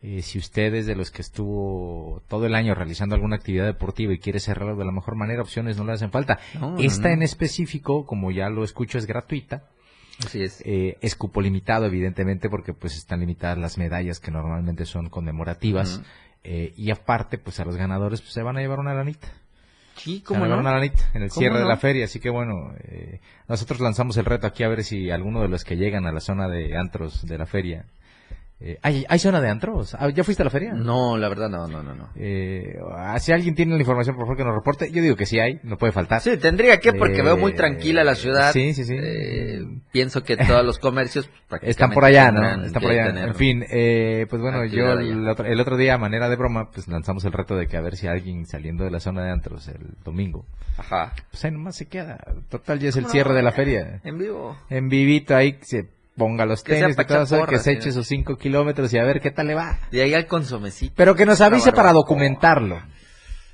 Eh, 0.00 0.22
si 0.22 0.38
usted 0.38 0.72
es 0.74 0.86
de 0.86 0.94
los 0.94 1.10
que 1.10 1.22
estuvo 1.22 2.22
todo 2.28 2.46
el 2.46 2.54
año 2.54 2.74
realizando 2.74 3.16
alguna 3.16 3.34
actividad 3.34 3.66
deportiva 3.66 4.12
y 4.12 4.18
quiere 4.18 4.38
cerrarlo 4.38 4.76
de 4.76 4.84
la 4.84 4.92
mejor 4.92 5.16
manera, 5.16 5.42
opciones 5.42 5.76
no 5.76 5.84
le 5.84 5.92
hacen 5.92 6.12
falta. 6.12 6.38
Esta 6.78 7.10
en 7.10 7.22
específico, 7.22 8.06
como 8.06 8.30
ya 8.30 8.48
lo 8.48 8.62
escucho, 8.62 8.98
es 8.98 9.06
gratuita. 9.06 9.64
Así 10.24 10.42
es. 10.42 10.62
Eh, 10.64 10.98
es 11.00 11.16
cupo 11.16 11.40
limitado, 11.40 11.86
evidentemente, 11.86 12.48
porque 12.48 12.74
pues 12.74 12.96
están 12.96 13.20
limitadas 13.20 13.58
las 13.58 13.76
medallas 13.76 14.20
que 14.20 14.30
normalmente 14.30 14.84
son 14.84 15.08
conmemorativas. 15.08 16.00
Eh, 16.44 16.72
y 16.76 16.90
aparte, 16.92 17.36
pues 17.38 17.58
a 17.58 17.64
los 17.64 17.76
ganadores 17.76 18.20
pues, 18.20 18.32
se 18.32 18.42
van 18.42 18.56
a 18.56 18.60
llevar 18.60 18.78
una 18.78 18.94
lanita. 18.94 19.28
Sí, 19.96 20.20
como 20.20 20.46
no? 20.46 20.58
una 20.58 20.74
lanita 20.74 21.10
en 21.12 21.22
el 21.22 21.30
cierre 21.32 21.58
de 21.58 21.64
la 21.64 21.76
feria. 21.76 22.04
Así 22.04 22.20
que 22.20 22.30
bueno, 22.30 22.72
nosotros 23.48 23.80
lanzamos 23.80 24.16
el 24.16 24.26
reto 24.26 24.46
aquí 24.46 24.62
a 24.62 24.68
ver 24.68 24.84
si 24.84 25.10
alguno 25.10 25.42
de 25.42 25.48
los 25.48 25.64
que 25.64 25.76
llegan 25.76 26.06
a 26.06 26.12
la 26.12 26.20
zona 26.20 26.48
de 26.48 26.76
antros 26.76 27.26
de 27.26 27.36
la 27.36 27.46
feria 27.46 27.84
eh, 28.60 28.76
¿hay, 28.82 29.04
¿Hay 29.08 29.20
zona 29.20 29.40
de 29.40 29.48
antros? 29.48 29.94
Ah, 29.94 30.08
¿Ya 30.10 30.24
fuiste 30.24 30.42
a 30.42 30.44
la 30.44 30.50
feria? 30.50 30.72
No, 30.72 31.16
la 31.16 31.28
verdad 31.28 31.48
no, 31.48 31.68
no, 31.68 31.80
no. 31.80 31.94
no. 31.94 32.08
Eh, 32.16 32.74
si 33.18 33.30
alguien 33.30 33.54
tiene 33.54 33.74
la 33.74 33.80
información, 33.80 34.16
por 34.16 34.24
favor 34.24 34.36
que 34.36 34.44
nos 34.44 34.54
reporte. 34.54 34.90
Yo 34.90 35.00
digo 35.00 35.14
que 35.14 35.26
sí 35.26 35.38
hay, 35.38 35.60
no 35.62 35.76
puede 35.76 35.92
faltar. 35.92 36.20
Sí, 36.20 36.36
tendría 36.38 36.78
que 36.78 36.92
porque 36.92 37.22
veo 37.22 37.36
muy 37.36 37.54
tranquila 37.54 38.02
la 38.02 38.16
ciudad. 38.16 38.52
Sí, 38.52 38.74
sí, 38.74 38.84
sí. 38.84 38.96
Eh, 39.00 39.60
pienso 39.92 40.24
que 40.24 40.36
todos 40.36 40.64
los 40.64 40.80
comercios 40.80 41.30
están 41.62 41.92
por 41.92 42.04
allá, 42.04 42.32
¿no? 42.32 42.64
Están 42.64 42.82
por 42.82 42.90
allá. 42.90 43.26
En 43.26 43.34
fin, 43.36 43.64
eh, 43.70 44.26
pues 44.28 44.42
bueno, 44.42 44.64
yo 44.64 44.92
el 44.92 45.28
otro, 45.28 45.46
el 45.46 45.60
otro, 45.60 45.76
día, 45.76 45.94
a 45.94 45.98
manera 45.98 46.28
de 46.28 46.34
broma, 46.34 46.70
pues 46.72 46.88
lanzamos 46.88 47.24
el 47.24 47.32
reto 47.32 47.54
de 47.54 47.68
que 47.68 47.76
a 47.76 47.80
ver 47.80 47.94
si 47.94 48.08
alguien 48.08 48.44
saliendo 48.44 48.82
de 48.82 48.90
la 48.90 48.98
zona 48.98 49.22
de 49.22 49.30
antros 49.30 49.68
el 49.68 49.94
domingo. 50.04 50.46
Ajá. 50.76 51.12
Pues 51.30 51.44
ahí 51.44 51.52
nomás 51.52 51.76
se 51.76 51.86
queda. 51.86 52.18
Total, 52.48 52.80
ya 52.80 52.88
es 52.88 52.96
el 52.96 53.06
cierre 53.06 53.34
de 53.34 53.42
la 53.42 53.52
feria. 53.52 54.00
En 54.02 54.18
vivo. 54.18 54.56
En 54.68 54.88
vivito 54.88 55.36
ahí 55.36 55.58
se 55.62 55.97
ponga 56.18 56.44
los 56.44 56.62
tenis 56.64 56.96
y 56.98 57.04
todo 57.04 57.22
eso, 57.22 57.46
que 57.46 57.58
se 57.58 57.72
eche 57.72 57.92
sus 57.92 58.06
cinco 58.06 58.36
kilómetros 58.36 58.92
y 58.92 58.98
a 58.98 59.04
ver 59.04 59.20
qué 59.20 59.30
tal 59.30 59.46
le 59.46 59.54
va. 59.54 59.78
De 59.90 60.02
ahí 60.02 60.12
al 60.12 60.26
consomecito. 60.26 60.94
Pero 60.96 61.14
que 61.14 61.24
nos 61.24 61.40
avise 61.40 61.72
para 61.72 61.92
documentarlo. 61.92 62.82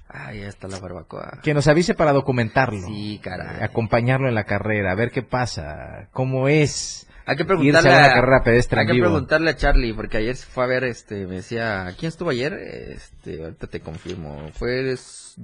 Ahí 0.09 0.42
está 0.42 0.68
la 0.68 0.79
barbacoa. 0.79 1.40
Que 1.42 1.55
nos 1.55 1.66
avise 1.66 1.94
para 1.94 2.12
documentarlo. 2.12 2.87
Sí, 2.87 3.20
caray. 3.22 3.62
Acompañarlo 3.62 4.29
en 4.29 4.35
la 4.35 4.44
carrera, 4.44 4.92
a 4.92 4.94
ver 4.94 5.11
qué 5.11 5.22
pasa, 5.22 6.09
cómo 6.12 6.48
es. 6.48 7.09
Hay 7.27 7.37
que 7.37 7.44
preguntarle 7.44 7.90
a, 7.90 8.09
la 8.09 8.14
carrera 8.14 8.42
pedestre 8.44 8.81
Hay 8.81 8.87
que 8.87 8.92
preguntarle 8.92 9.50
a 9.50 9.57
Charlie, 9.57 9.94
porque 9.94 10.18
ayer 10.18 10.37
se 10.37 10.46
fue 10.46 10.64
a 10.64 10.66
ver, 10.66 10.85
este, 10.85 11.27
me 11.27 11.37
decía, 11.37 11.87
¿quién 11.98 12.11
estuvo 12.11 12.31
ayer? 12.31 12.53
Este, 12.53 13.42
ahorita 13.42 13.66
te 13.66 13.81
confirmo. 13.81 14.50
Fue 14.53 14.94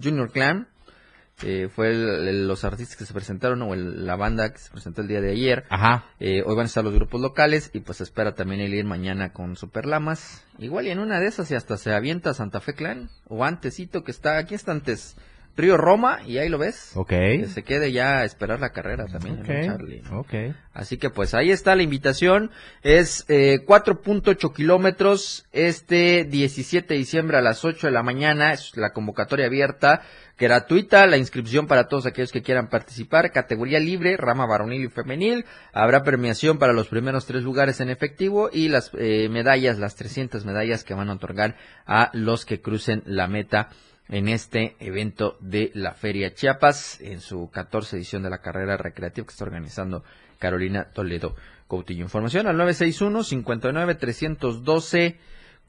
Junior 0.00 0.30
Clan 0.30 0.68
eh, 1.42 1.68
fue 1.74 1.92
los 1.94 2.64
artistas 2.64 2.96
que 2.96 3.04
se 3.06 3.14
presentaron 3.14 3.62
o 3.62 3.74
la 3.74 4.16
banda 4.16 4.52
que 4.52 4.58
se 4.58 4.70
presentó 4.70 5.02
el 5.02 5.08
día 5.08 5.20
de 5.20 5.32
ayer. 5.32 5.64
Ajá. 5.68 6.04
Eh, 6.18 6.42
hoy 6.44 6.54
van 6.56 6.64
a 6.64 6.66
estar 6.66 6.84
los 6.84 6.94
grupos 6.94 7.20
locales 7.20 7.70
y 7.72 7.80
pues 7.80 8.00
espera 8.00 8.34
también 8.34 8.60
el 8.60 8.74
ir 8.74 8.84
mañana 8.84 9.32
con 9.32 9.56
Superlamas. 9.56 10.44
Igual 10.58 10.86
y 10.86 10.90
en 10.90 10.98
una 10.98 11.20
de 11.20 11.26
esas 11.26 11.50
y 11.50 11.54
hasta 11.54 11.76
se 11.76 11.92
avienta 11.92 12.34
Santa 12.34 12.60
Fe 12.60 12.74
Clan 12.74 13.10
o 13.28 13.44
antesito 13.44 14.04
que 14.04 14.10
está, 14.10 14.38
aquí 14.38 14.54
está 14.54 14.72
antes 14.72 15.16
Río 15.56 15.76
Roma 15.76 16.20
y 16.26 16.38
ahí 16.38 16.48
lo 16.48 16.58
ves. 16.58 16.92
Ok. 16.94 17.08
Que 17.08 17.46
se 17.48 17.62
quede 17.64 17.92
ya 17.92 18.18
a 18.18 18.24
esperar 18.24 18.60
la 18.60 18.70
carrera 18.70 19.06
también, 19.06 19.40
Ok, 19.40 19.46
Charlie. 19.64 20.02
ok. 20.12 20.54
Así 20.72 20.96
que 20.96 21.10
pues 21.10 21.34
ahí 21.34 21.50
está 21.50 21.74
la 21.74 21.82
invitación. 21.82 22.50
Es 22.82 23.24
eh, 23.28 23.58
4.8 23.66 24.54
kilómetros. 24.54 25.46
Este 25.52 26.24
17 26.24 26.94
de 26.94 26.98
diciembre 26.98 27.36
a 27.36 27.42
las 27.42 27.64
8 27.64 27.88
de 27.88 27.92
la 27.92 28.02
mañana. 28.02 28.52
Es 28.52 28.76
la 28.76 28.90
convocatoria 28.92 29.46
abierta. 29.46 30.02
Gratuita, 30.40 31.06
la 31.06 31.18
inscripción 31.18 31.66
para 31.66 31.86
todos 31.86 32.06
aquellos 32.06 32.32
que 32.32 32.40
quieran 32.40 32.70
participar, 32.70 33.30
categoría 33.30 33.78
libre, 33.78 34.16
rama 34.16 34.46
varonil 34.46 34.84
y 34.84 34.88
femenil, 34.88 35.44
habrá 35.74 36.02
premiación 36.02 36.58
para 36.58 36.72
los 36.72 36.88
primeros 36.88 37.26
tres 37.26 37.42
lugares 37.42 37.78
en 37.80 37.90
efectivo 37.90 38.48
y 38.50 38.68
las 38.68 38.90
eh, 38.96 39.28
medallas, 39.28 39.78
las 39.78 39.96
300 39.96 40.46
medallas 40.46 40.82
que 40.82 40.94
van 40.94 41.10
a 41.10 41.12
otorgar 41.12 41.56
a 41.84 42.10
los 42.14 42.46
que 42.46 42.62
crucen 42.62 43.02
la 43.04 43.26
meta 43.26 43.68
en 44.08 44.28
este 44.28 44.76
evento 44.80 45.36
de 45.40 45.72
la 45.74 45.92
Feria 45.92 46.32
Chiapas, 46.32 47.02
en 47.02 47.20
su 47.20 47.50
14 47.50 47.96
edición 47.96 48.22
de 48.22 48.30
la 48.30 48.38
carrera 48.38 48.78
recreativa 48.78 49.26
que 49.26 49.32
está 49.32 49.44
organizando 49.44 50.04
Carolina 50.38 50.86
Toledo 50.94 51.36
Coutillo. 51.66 52.02
Información 52.02 52.46
al 52.46 52.56
961 52.56 53.24
59 53.24 53.94
312 53.94 55.18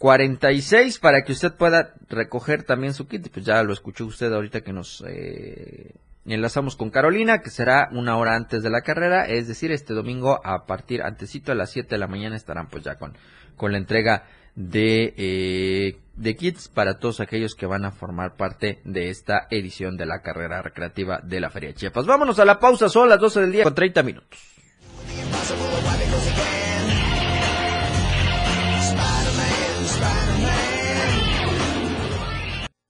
46 0.01 0.97
para 0.97 1.21
que 1.23 1.31
usted 1.31 1.53
pueda 1.53 1.93
recoger 2.09 2.63
también 2.63 2.95
su 2.95 3.07
kit. 3.07 3.29
Pues 3.31 3.45
ya 3.45 3.61
lo 3.61 3.71
escuchó 3.71 4.07
usted 4.07 4.33
ahorita 4.33 4.61
que 4.61 4.73
nos 4.73 5.03
eh, 5.07 5.93
enlazamos 6.25 6.75
con 6.75 6.89
Carolina, 6.89 7.43
que 7.43 7.51
será 7.51 7.87
una 7.91 8.17
hora 8.17 8.35
antes 8.35 8.63
de 8.63 8.71
la 8.71 8.81
carrera, 8.81 9.27
es 9.27 9.47
decir, 9.47 9.71
este 9.71 9.93
domingo 9.93 10.41
a 10.43 10.65
partir 10.65 11.03
antesito 11.03 11.51
a 11.51 11.55
las 11.55 11.69
7 11.69 11.87
de 11.87 11.99
la 11.99 12.07
mañana 12.07 12.35
estarán 12.35 12.67
pues 12.67 12.83
ya 12.83 12.95
con, 12.95 13.15
con 13.55 13.73
la 13.73 13.77
entrega 13.77 14.23
de, 14.55 15.13
eh, 15.17 15.99
de 16.15 16.35
kits 16.35 16.67
para 16.67 16.97
todos 16.97 17.19
aquellos 17.19 17.53
que 17.53 17.67
van 17.67 17.85
a 17.85 17.91
formar 17.91 18.35
parte 18.37 18.81
de 18.83 19.11
esta 19.11 19.45
edición 19.51 19.97
de 19.97 20.07
la 20.07 20.23
carrera 20.23 20.63
recreativa 20.63 21.19
de 21.21 21.39
la 21.39 21.51
Feria 21.51 21.75
Chiapas. 21.75 22.07
Vámonos 22.07 22.39
a 22.39 22.45
la 22.45 22.59
pausa, 22.59 22.89
son 22.89 23.07
las 23.07 23.19
12 23.19 23.41
del 23.41 23.51
día 23.51 23.63
con 23.65 23.75
30 23.75 24.01
minutos. 24.01 24.39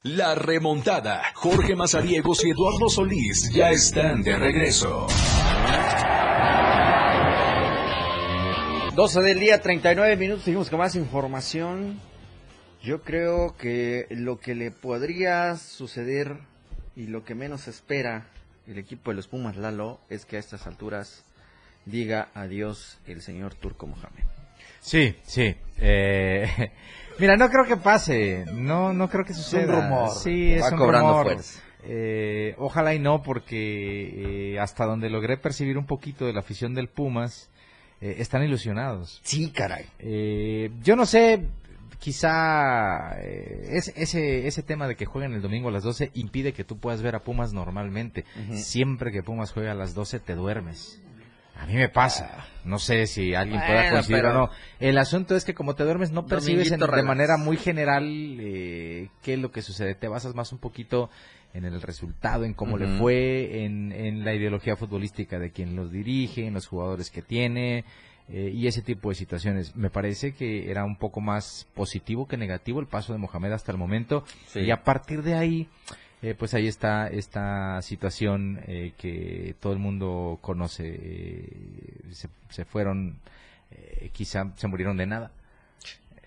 La 0.04 0.34
remontada. 0.34 1.22
Jorge 1.36 1.76
Mazariegos 1.76 2.44
y 2.44 2.50
Eduardo 2.50 2.90
Solís 2.90 3.52
ya 3.54 3.70
están 3.70 4.24
de 4.24 4.36
regreso. 4.36 5.06
12 8.96 9.22
del 9.22 9.40
día, 9.40 9.62
39 9.62 10.18
minutos, 10.18 10.44
seguimos 10.44 10.72
con 10.72 10.80
más 10.80 10.96
información. 10.96 12.00
Yo 12.82 13.04
creo 13.04 13.56
que 13.58 14.08
lo 14.10 14.40
que 14.40 14.56
le 14.56 14.72
podría 14.72 15.56
suceder 15.58 16.36
y 16.96 17.06
lo 17.06 17.24
que 17.24 17.36
menos 17.36 17.68
espera 17.68 18.26
el 18.66 18.80
equipo 18.80 19.12
de 19.12 19.18
los 19.18 19.28
Pumas 19.28 19.56
Lalo 19.56 20.00
es 20.10 20.26
que 20.26 20.38
a 20.38 20.40
estas 20.40 20.66
alturas 20.66 21.24
diga 21.86 22.30
adiós 22.34 22.98
el 23.06 23.22
señor 23.22 23.54
Turco 23.54 23.86
Mohamed. 23.86 24.24
Sí, 24.80 25.16
sí. 25.22 25.56
Eh, 25.78 26.72
mira, 27.20 27.38
no 27.38 27.50
creo 27.50 27.66
que 27.66 27.78
pase. 27.78 28.46
No, 28.54 28.94
no 28.94 29.10
creo 29.10 29.26
que 29.26 29.34
suceda. 29.34 29.82
rumor. 29.82 30.10
Sí, 30.12 30.54
es 30.54 30.64
Va 30.64 30.70
un 30.72 30.78
cobrando 30.78 31.10
rumor. 31.10 31.24
fuerza. 31.26 31.62
Eh, 31.84 32.54
ojalá 32.60 32.94
y 32.94 33.00
no, 33.00 33.24
porque 33.24 34.54
eh, 34.54 34.60
hasta 34.60 34.86
donde 34.86 35.10
logré 35.10 35.38
percibir 35.38 35.78
un 35.78 35.86
poquito 35.88 36.26
de 36.26 36.34
la 36.34 36.42
afición 36.42 36.74
del 36.76 36.88
Pumas, 36.90 37.50
eh, 38.02 38.16
están 38.20 38.44
ilusionados. 38.44 39.20
Sí, 39.24 39.52
caray. 39.52 39.86
Eh, 40.00 40.70
yo 40.84 40.96
no 40.96 41.06
sé, 41.08 41.48
quizá 42.00 43.16
eh, 43.20 43.70
es- 43.72 43.94
ese, 43.96 44.48
ese 44.48 44.64
tema 44.64 44.88
de 44.88 44.96
que 44.96 45.06
jueguen 45.06 45.34
el 45.34 45.42
domingo 45.42 45.70
a 45.70 45.72
las 45.72 45.84
12 45.84 46.12
impide 46.14 46.54
que 46.54 46.64
tú 46.64 46.78
puedas 46.78 47.02
ver 47.02 47.16
a 47.16 47.24
Pumas 47.24 47.54
normalmente. 47.54 48.26
Siempre 48.54 49.12
que 49.12 49.24
Pumas 49.24 49.52
juega 49.52 49.72
a 49.72 49.76
las 49.76 49.94
12 49.94 50.20
te 50.20 50.36
duermes. 50.36 51.02
A 51.62 51.66
mí 51.68 51.74
me 51.76 51.90
pasa. 51.90 52.46
No 52.66 52.80
sé 52.80 53.06
si 53.08 53.34
alguien 53.36 53.60
pueda 53.66 53.90
coincidir 53.92 54.22
pero- 54.22 54.30
o 54.30 54.34
no. 54.48 54.50
El 54.80 54.98
asunto 54.98 55.36
es 55.36 55.46
que 55.46 55.54
como 55.54 55.76
te 55.76 55.84
duermes 55.84 56.12
no 56.12 56.26
percibes 56.26 56.72
en- 56.72 56.80
de 56.80 57.04
manera 57.04 57.38
muy 57.38 57.58
general 57.58 58.04
eh, 58.40 59.10
qué 59.22 59.34
es 59.34 59.40
lo 59.40 59.52
que 59.52 59.62
sucede. 59.62 59.96
Te 59.96 60.08
basas 60.08 60.34
más 60.36 60.52
un 60.52 60.58
poquito 60.60 61.10
en 61.54 61.66
el 61.66 61.82
resultado, 61.82 62.46
en 62.46 62.54
cómo 62.54 62.78
le 62.78 62.88
fue, 62.98 63.64
en, 63.66 63.92
en 63.92 64.24
la 64.26 64.34
ideología 64.34 64.76
futbolística 64.76 65.38
de 65.38 65.52
quien 65.52 65.76
los 65.76 65.92
dirige, 65.92 66.46
en 66.48 66.54
los 66.54 66.66
jugadores 66.68 67.10
que 67.12 67.22
tiene 67.22 67.84
eh, 68.30 68.50
y 68.54 68.68
ese 68.68 68.82
tipo 68.82 69.10
de 69.10 69.16
situaciones. 69.16 69.76
Me 69.76 69.90
parece 69.90 70.34
que 70.34 70.72
era 70.72 70.86
un 70.86 70.96
poco 70.96 71.20
más 71.20 71.68
positivo 71.76 72.28
que 72.28 72.38
negativo 72.38 72.80
el 72.80 72.88
paso 72.88 73.12
de 73.14 73.20
Mohamed 73.20 73.52
hasta 73.52 73.72
el 73.72 73.78
momento 73.78 74.24
Sí. 74.48 74.62
y 74.62 74.72
a 74.72 74.84
partir 74.84 75.22
de 75.24 75.34
ahí 75.36 75.68
eh, 76.22 76.36
pues 76.38 76.54
ahí 76.54 76.68
está 76.68 77.08
esta 77.08 77.82
situación 77.82 78.62
eh, 78.68 78.94
que 78.98 79.56
todo 79.60 79.74
el 79.74 79.80
mundo 79.80 80.38
conoce. 80.42 80.84
eh, 80.88 81.48
se, 82.12 82.30
se 82.50 82.66
fueron, 82.66 83.18
eh, 83.72 84.10
quizá 84.14 84.52
se 84.58 84.68
murieron 84.68 84.98
de 84.98 85.06
nada. 85.08 85.32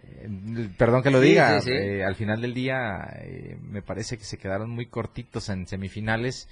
Eh, 0.03 0.69
perdón 0.77 1.03
que 1.03 1.11
lo 1.11 1.21
Sí, 1.21 1.29
diga, 1.29 1.61
sí, 1.61 1.71
sí. 1.71 1.71
eh, 1.73 2.05
al 2.05 2.15
final 2.17 2.41
del 2.41 2.55
día 2.55 3.21
me 3.63 3.83
parece 3.83 4.19
que 4.19 4.25
se 4.25 4.39
quedaron 4.39 4.71
muy 4.71 4.87
cortitos 4.87 5.49
en 5.49 5.67
semifinales. 5.67 6.49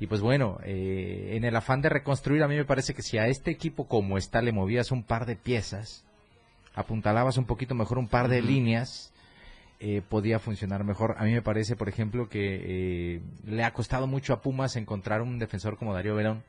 Y 0.00 0.06
pues 0.08 0.20
bueno, 0.20 0.58
eh, 0.64 1.32
en 1.36 1.44
el 1.44 1.54
afán 1.56 1.80
de 1.80 1.88
reconstruir, 1.88 2.42
a 2.42 2.48
mí 2.48 2.56
me 2.56 2.64
parece 2.64 2.94
que 2.94 3.02
si 3.02 3.16
a 3.18 3.28
este 3.28 3.50
equipo 3.52 3.86
como 3.86 4.18
está 4.18 4.42
le 4.42 4.52
movías 4.52 4.90
un 4.90 5.04
par 5.04 5.24
de 5.24 5.36
piezas, 5.36 6.04
apuntalabas 6.74 7.38
un 7.38 7.46
poquito 7.46 7.74
mejor 7.76 7.98
un 7.98 8.08
par 8.08 8.28
de 8.28 8.42
líneas, 8.42 9.12
eh, 9.80 10.02
podía 10.08 10.38
funcionar 10.38 10.84
mejor. 10.84 11.14
A 11.18 11.24
mí 11.24 11.32
me 11.32 11.42
parece, 11.42 11.76
por 11.76 11.88
ejemplo, 11.88 12.28
que 12.28 12.60
eh, 13.16 13.20
le 13.46 13.64
ha 13.64 13.72
costado 13.72 14.06
mucho 14.06 14.32
a 14.32 14.40
Pumas 14.40 14.76
encontrar 14.76 15.20
un 15.22 15.38
defensor 15.38 15.76
como 15.76 15.92
Darío 15.94 16.14
Verón. 16.14 16.42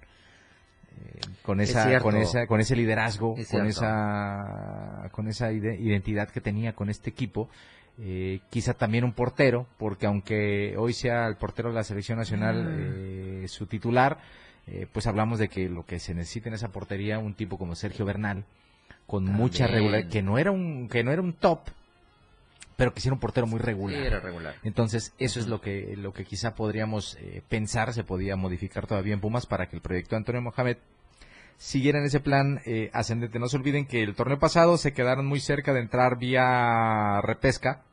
eh, 0.97 1.19
con 1.43 1.59
Es 1.59 1.71
esa, 1.71 1.99
con 1.99 2.15
esa, 2.15 2.47
con 2.47 2.59
ese 2.61 2.75
liderazgo, 2.75 3.35
Es 3.37 3.49
con 3.49 3.65
esa, 3.65 5.09
con 5.11 5.27
esa 5.27 5.51
ide- 5.51 5.77
identidad 5.79 6.29
que 6.29 6.41
tenía 6.41 6.73
con 6.73 6.89
este 6.89 7.09
equipo, 7.09 7.49
eh, 7.99 8.39
quizá 8.49 8.73
también 8.73 9.03
un 9.03 9.13
portero, 9.13 9.67
porque 9.77 10.05
aunque 10.05 10.75
hoy 10.77 10.93
sea 10.93 11.27
el 11.27 11.35
portero 11.35 11.69
de 11.69 11.75
la 11.75 11.83
selección 11.83 12.17
nacional 12.17 12.65
eh, 12.77 13.45
su 13.47 13.65
titular, 13.67 14.17
pues 14.93 15.05
hablamos 15.05 15.37
de 15.37 15.47
que 15.47 15.69
lo 15.69 15.85
que 15.85 15.99
se 15.99 16.15
necesita 16.15 16.49
en 16.49 16.55
esa 16.55 16.69
portería 16.69 17.19
un 17.19 17.35
tipo 17.35 17.57
como 17.59 17.75
Sergio 17.75 18.03
Bernal, 18.03 18.45
con 19.05 19.23
mucha 19.25 19.65
También. 19.65 19.75
regularidad, 19.83 20.09
que 20.09 20.23
no 20.23 20.39
era 20.39 20.49
un, 20.51 20.87
que 20.89 21.03
no 21.03 21.11
era 21.11 21.21
un 21.21 21.33
top, 21.33 21.59
pero 22.75 22.93
que 22.93 23.01
sí 23.01 23.07
era 23.07 23.13
un 23.13 23.19
portero 23.19 23.47
muy 23.47 23.59
Sí, 23.59 23.65
regular. 23.65 24.01
era 24.01 24.19
regular. 24.19 24.55
Entonces, 24.63 25.13
eso 25.17 25.39
es 25.39 25.47
lo 25.47 25.61
que, 25.61 25.95
lo 25.97 26.13
que 26.13 26.25
quizá 26.25 26.55
podríamos 26.55 27.17
eh, 27.21 27.41
pensar, 27.47 27.93
se 27.93 28.03
podía 28.03 28.35
modificar 28.35 28.85
todavía 28.87 29.13
en 29.13 29.21
Pumas 29.21 29.45
para 29.45 29.67
que 29.67 29.75
el 29.75 29.81
proyecto 29.81 30.11
de 30.15 30.17
Antonio 30.17 30.41
Mohamed 30.41 30.77
siguiera 31.57 31.99
en 31.99 32.05
ese 32.05 32.19
plan 32.19 32.59
eh, 32.65 32.89
ascendente. 32.93 33.39
No 33.39 33.47
se 33.47 33.57
olviden 33.57 33.85
que 33.85 34.03
el 34.03 34.13
torneo 34.15 34.39
pasado 34.39 34.77
se 34.77 34.93
quedaron 34.93 35.25
muy 35.25 35.39
cerca 35.39 35.73
de 35.73 35.79
entrar 35.79 36.17
vía 36.17 37.21
repesca 37.21 37.83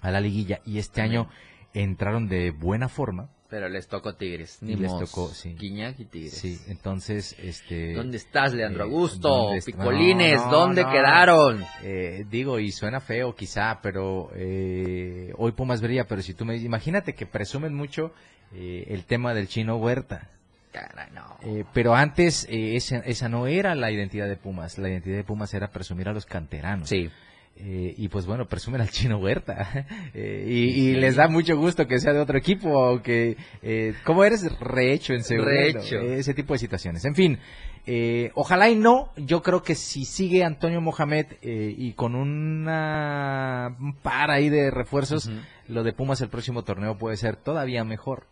a 0.00 0.10
la 0.10 0.20
liguilla 0.20 0.60
y 0.64 0.78
este 0.78 1.00
año 1.00 1.28
entraron 1.72 2.28
de 2.28 2.50
buena 2.52 2.88
forma. 2.88 3.30
Pero 3.50 3.68
les 3.68 3.86
tocó 3.86 4.14
Tigres. 4.16 4.58
Ni 4.62 4.74
les 4.74 4.90
tocó, 4.98 5.28
sí. 5.28 5.54
Guiñac 5.54 6.00
y 6.00 6.06
Tigres. 6.06 6.32
Sí, 6.34 6.58
entonces, 6.66 7.36
este... 7.38 7.92
¿Dónde 7.92 8.16
estás, 8.16 8.52
Leandro 8.54 8.82
eh, 8.84 8.86
Augusto? 8.86 9.28
¿dónde 9.28 9.58
est- 9.58 9.66
Picolines, 9.66 10.36
No, 10.38 10.46
no, 10.46 10.50
¿dónde 10.52 10.82
no. 10.82 10.90
quedaron? 10.90 11.64
Eh, 11.82 12.24
digo, 12.30 12.58
y 12.58 12.72
suena 12.72 13.00
feo 13.00 13.34
quizá, 13.34 13.80
pero 13.82 14.30
eh, 14.34 15.32
hoy 15.36 15.52
Pumas 15.52 15.80
vería, 15.82 16.04
pero 16.08 16.22
si 16.22 16.34
tú 16.34 16.44
me 16.44 16.54
dices, 16.54 16.66
imagínate 16.66 17.14
que 17.14 17.26
presumen 17.26 17.74
mucho 17.74 18.12
eh, 18.54 18.86
el 18.88 19.04
tema 19.04 19.34
del 19.34 19.46
chino 19.46 19.76
Huerta. 19.76 20.30
Caray, 20.72 21.10
no. 21.12 21.36
Eh, 21.42 21.64
pero 21.72 21.94
antes 21.94 22.48
eh, 22.50 22.74
esa, 22.74 22.96
esa 22.98 23.28
no 23.28 23.46
era 23.46 23.74
la 23.76 23.92
identidad 23.92 24.26
de 24.26 24.36
Pumas, 24.36 24.78
la 24.78 24.88
identidad 24.88 25.16
de 25.16 25.22
Pumas 25.24 25.54
era 25.54 25.68
presumir 25.70 26.08
a 26.08 26.12
los 26.12 26.26
canteranos. 26.26 26.88
Sí. 26.88 27.10
Eh, 27.56 27.94
y 27.96 28.08
pues 28.08 28.26
bueno, 28.26 28.46
presumen 28.46 28.80
al 28.80 28.90
chino 28.90 29.18
Huerta. 29.18 29.86
Eh, 30.16 30.46
y, 30.48 30.90
y 30.90 30.94
les 30.94 31.16
da 31.16 31.26
mucho 31.26 31.56
gusto 31.56 31.86
que 31.88 31.98
sea 31.98 32.12
de 32.12 32.20
otro 32.20 32.38
equipo, 32.38 32.68
o 32.70 33.02
que, 33.02 33.36
eh, 33.62 33.94
¿cómo 34.04 34.24
eres? 34.24 34.46
Rehecho 34.60 35.12
en 35.12 35.24
segundo. 35.24 35.50
Rehecho. 35.50 35.96
Eh, 35.96 36.18
ese 36.18 36.34
tipo 36.34 36.52
de 36.52 36.58
situaciones. 36.58 37.04
En 37.04 37.16
fin, 37.16 37.38
eh, 37.86 38.30
ojalá 38.34 38.70
y 38.70 38.76
no. 38.76 39.10
Yo 39.16 39.42
creo 39.42 39.62
que 39.62 39.74
si 39.74 40.04
sigue 40.04 40.44
Antonio 40.44 40.80
Mohamed 40.80 41.26
eh, 41.42 41.74
y 41.76 41.92
con 41.94 42.14
una 42.14 43.76
un 43.80 43.94
par 43.94 44.30
ahí 44.30 44.50
de 44.50 44.70
refuerzos, 44.70 45.30
lo 45.66 45.82
de 45.82 45.92
Pumas 45.92 46.20
el 46.20 46.28
próximo 46.28 46.62
torneo 46.62 46.96
puede 46.96 47.16
ser 47.16 47.36
todavía 47.36 47.82
mejor. 47.84 48.26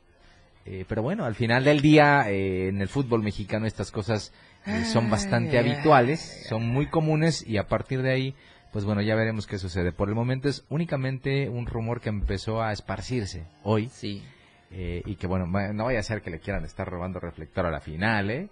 Pero 0.65 1.03
bueno, 1.03 1.25
al 1.25 1.35
final 1.35 1.65
del 1.65 1.81
día, 1.81 2.31
en 2.31 2.81
el 2.81 2.87
fútbol 2.87 3.21
mexicano 3.25 3.67
estas 3.67 3.91
cosas 3.91 4.33
son 4.93 5.11
bastante 5.11 5.59
habituales, 5.59 6.47
son 6.49 6.69
muy 6.69 6.87
comunes 6.87 7.45
y 7.45 7.57
a 7.57 7.67
partir 7.67 8.01
de 8.01 8.13
ahí, 8.13 8.35
pues 8.73 8.85
bueno, 8.85 9.03
ya 9.03 9.15
veremos 9.15 9.47
qué 9.47 9.59
sucede. 9.59 9.93
Por 9.93 10.09
el 10.09 10.15
momento 10.15 10.49
es 10.49 10.65
únicamente 10.71 11.49
un 11.49 11.67
rumor 11.67 12.01
que 12.01 12.09
empezó 12.09 12.63
a 12.63 12.73
esparcirse 12.73 13.45
hoy 13.63 13.89
Sí. 13.91 14.23
eh, 14.71 15.03
y 15.05 15.17
que 15.17 15.27
bueno, 15.27 15.47
no 15.47 15.85
vaya 15.85 16.01
a 16.01 16.03
ser 16.03 16.23
que 16.23 16.31
le 16.31 16.41
quieran 16.41 16.65
estar 16.65 16.89
robando 16.89 17.21
reflector 17.21 17.67
a 17.67 17.71
la 17.71 17.81
final, 17.81 18.31
¿eh? 18.31 18.49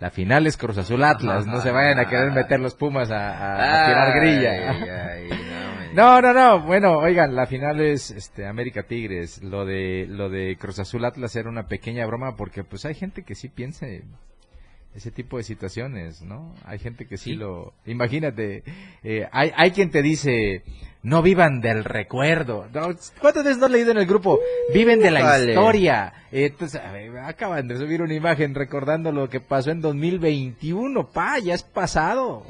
La 0.00 0.10
final 0.10 0.46
es 0.48 0.56
Cruz 0.56 0.76
Azul 0.76 1.04
Atlas, 1.04 1.46
no 1.46 1.60
se 1.60 1.70
vayan 1.70 2.00
a 2.00 2.08
querer 2.08 2.32
meter 2.32 2.58
los 2.58 2.74
Pumas 2.74 3.10
a, 3.12 3.30
a- 3.30 3.84
a 3.84 3.86
tirar 3.86 4.20
grilla. 4.20 4.70
Ay, 4.70 5.28
ay, 5.28 5.28
No, 5.94 6.20
no, 6.20 6.32
no. 6.34 6.60
Bueno, 6.62 6.98
oigan, 6.98 7.36
la 7.36 7.46
final 7.46 7.80
es 7.80 8.10
este 8.10 8.44
América 8.48 8.82
Tigres. 8.82 9.40
Lo 9.44 9.64
de 9.64 10.06
lo 10.10 10.28
de 10.28 10.56
Cruz 10.58 10.80
Azul 10.80 11.04
Atlas 11.04 11.36
era 11.36 11.48
una 11.48 11.68
pequeña 11.68 12.04
broma 12.06 12.34
porque 12.34 12.64
pues 12.64 12.84
hay 12.84 12.94
gente 12.96 13.22
que 13.22 13.36
sí 13.36 13.48
piensa 13.48 13.86
ese 14.94 15.10
tipo 15.10 15.36
de 15.36 15.42
situaciones, 15.42 16.22
¿no? 16.22 16.54
Hay 16.64 16.78
gente 16.78 17.06
que 17.06 17.16
sí, 17.16 17.34
lo... 17.34 17.72
Imagínate, 17.84 18.62
eh, 19.02 19.28
hay, 19.32 19.52
hay 19.56 19.70
quien 19.72 19.90
te 19.90 20.02
dice, 20.02 20.62
no 21.02 21.20
vivan 21.20 21.60
del 21.60 21.84
recuerdo. 21.84 22.66
¿Cuántas 23.20 23.44
veces 23.44 23.58
no 23.58 23.66
has 23.66 23.72
leído 23.72 23.90
en 23.90 23.98
el 23.98 24.06
grupo? 24.06 24.40
Viven 24.72 25.00
de 25.00 25.10
la 25.10 25.38
historia. 25.38 26.12
Entonces, 26.30 26.80
acaban 27.24 27.68
de 27.68 27.76
subir 27.76 28.02
una 28.02 28.14
imagen 28.14 28.54
recordando 28.54 29.10
lo 29.12 29.28
que 29.28 29.40
pasó 29.40 29.70
en 29.70 29.80
2021, 29.80 31.10
pa, 31.10 31.38
ya 31.38 31.54
es 31.54 31.62
pasado 31.62 32.44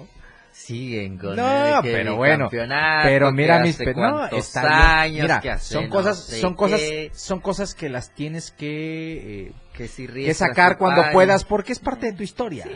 siguen 0.55 1.19
con 1.19 1.35
no, 1.35 1.81
pero 1.83 2.17
bueno, 2.17 2.49
pero 2.49 3.33
mira 3.33 3.59
mis 3.59 3.79
no, 3.97 4.27
está 4.27 5.01
años 5.01 5.23
mira, 5.23 5.59
son 5.59 5.89
cosas, 5.89 6.19
son 6.19 6.55
cosas, 6.55 6.81
son 7.13 7.41
cosas 7.41 7.75
que 7.75 7.89
las 7.89 8.15
tienes 8.15 8.53
que, 8.53 9.49
eh, 9.49 9.53
que, 9.75 10.35
sacar 10.35 10.79
cuando 10.79 11.03
puedas 11.13 11.45
porque 11.45 11.73
es 11.73 11.79
parte 11.79 12.07
de 12.07 12.13
tu 12.13 12.23
historia. 12.23 12.67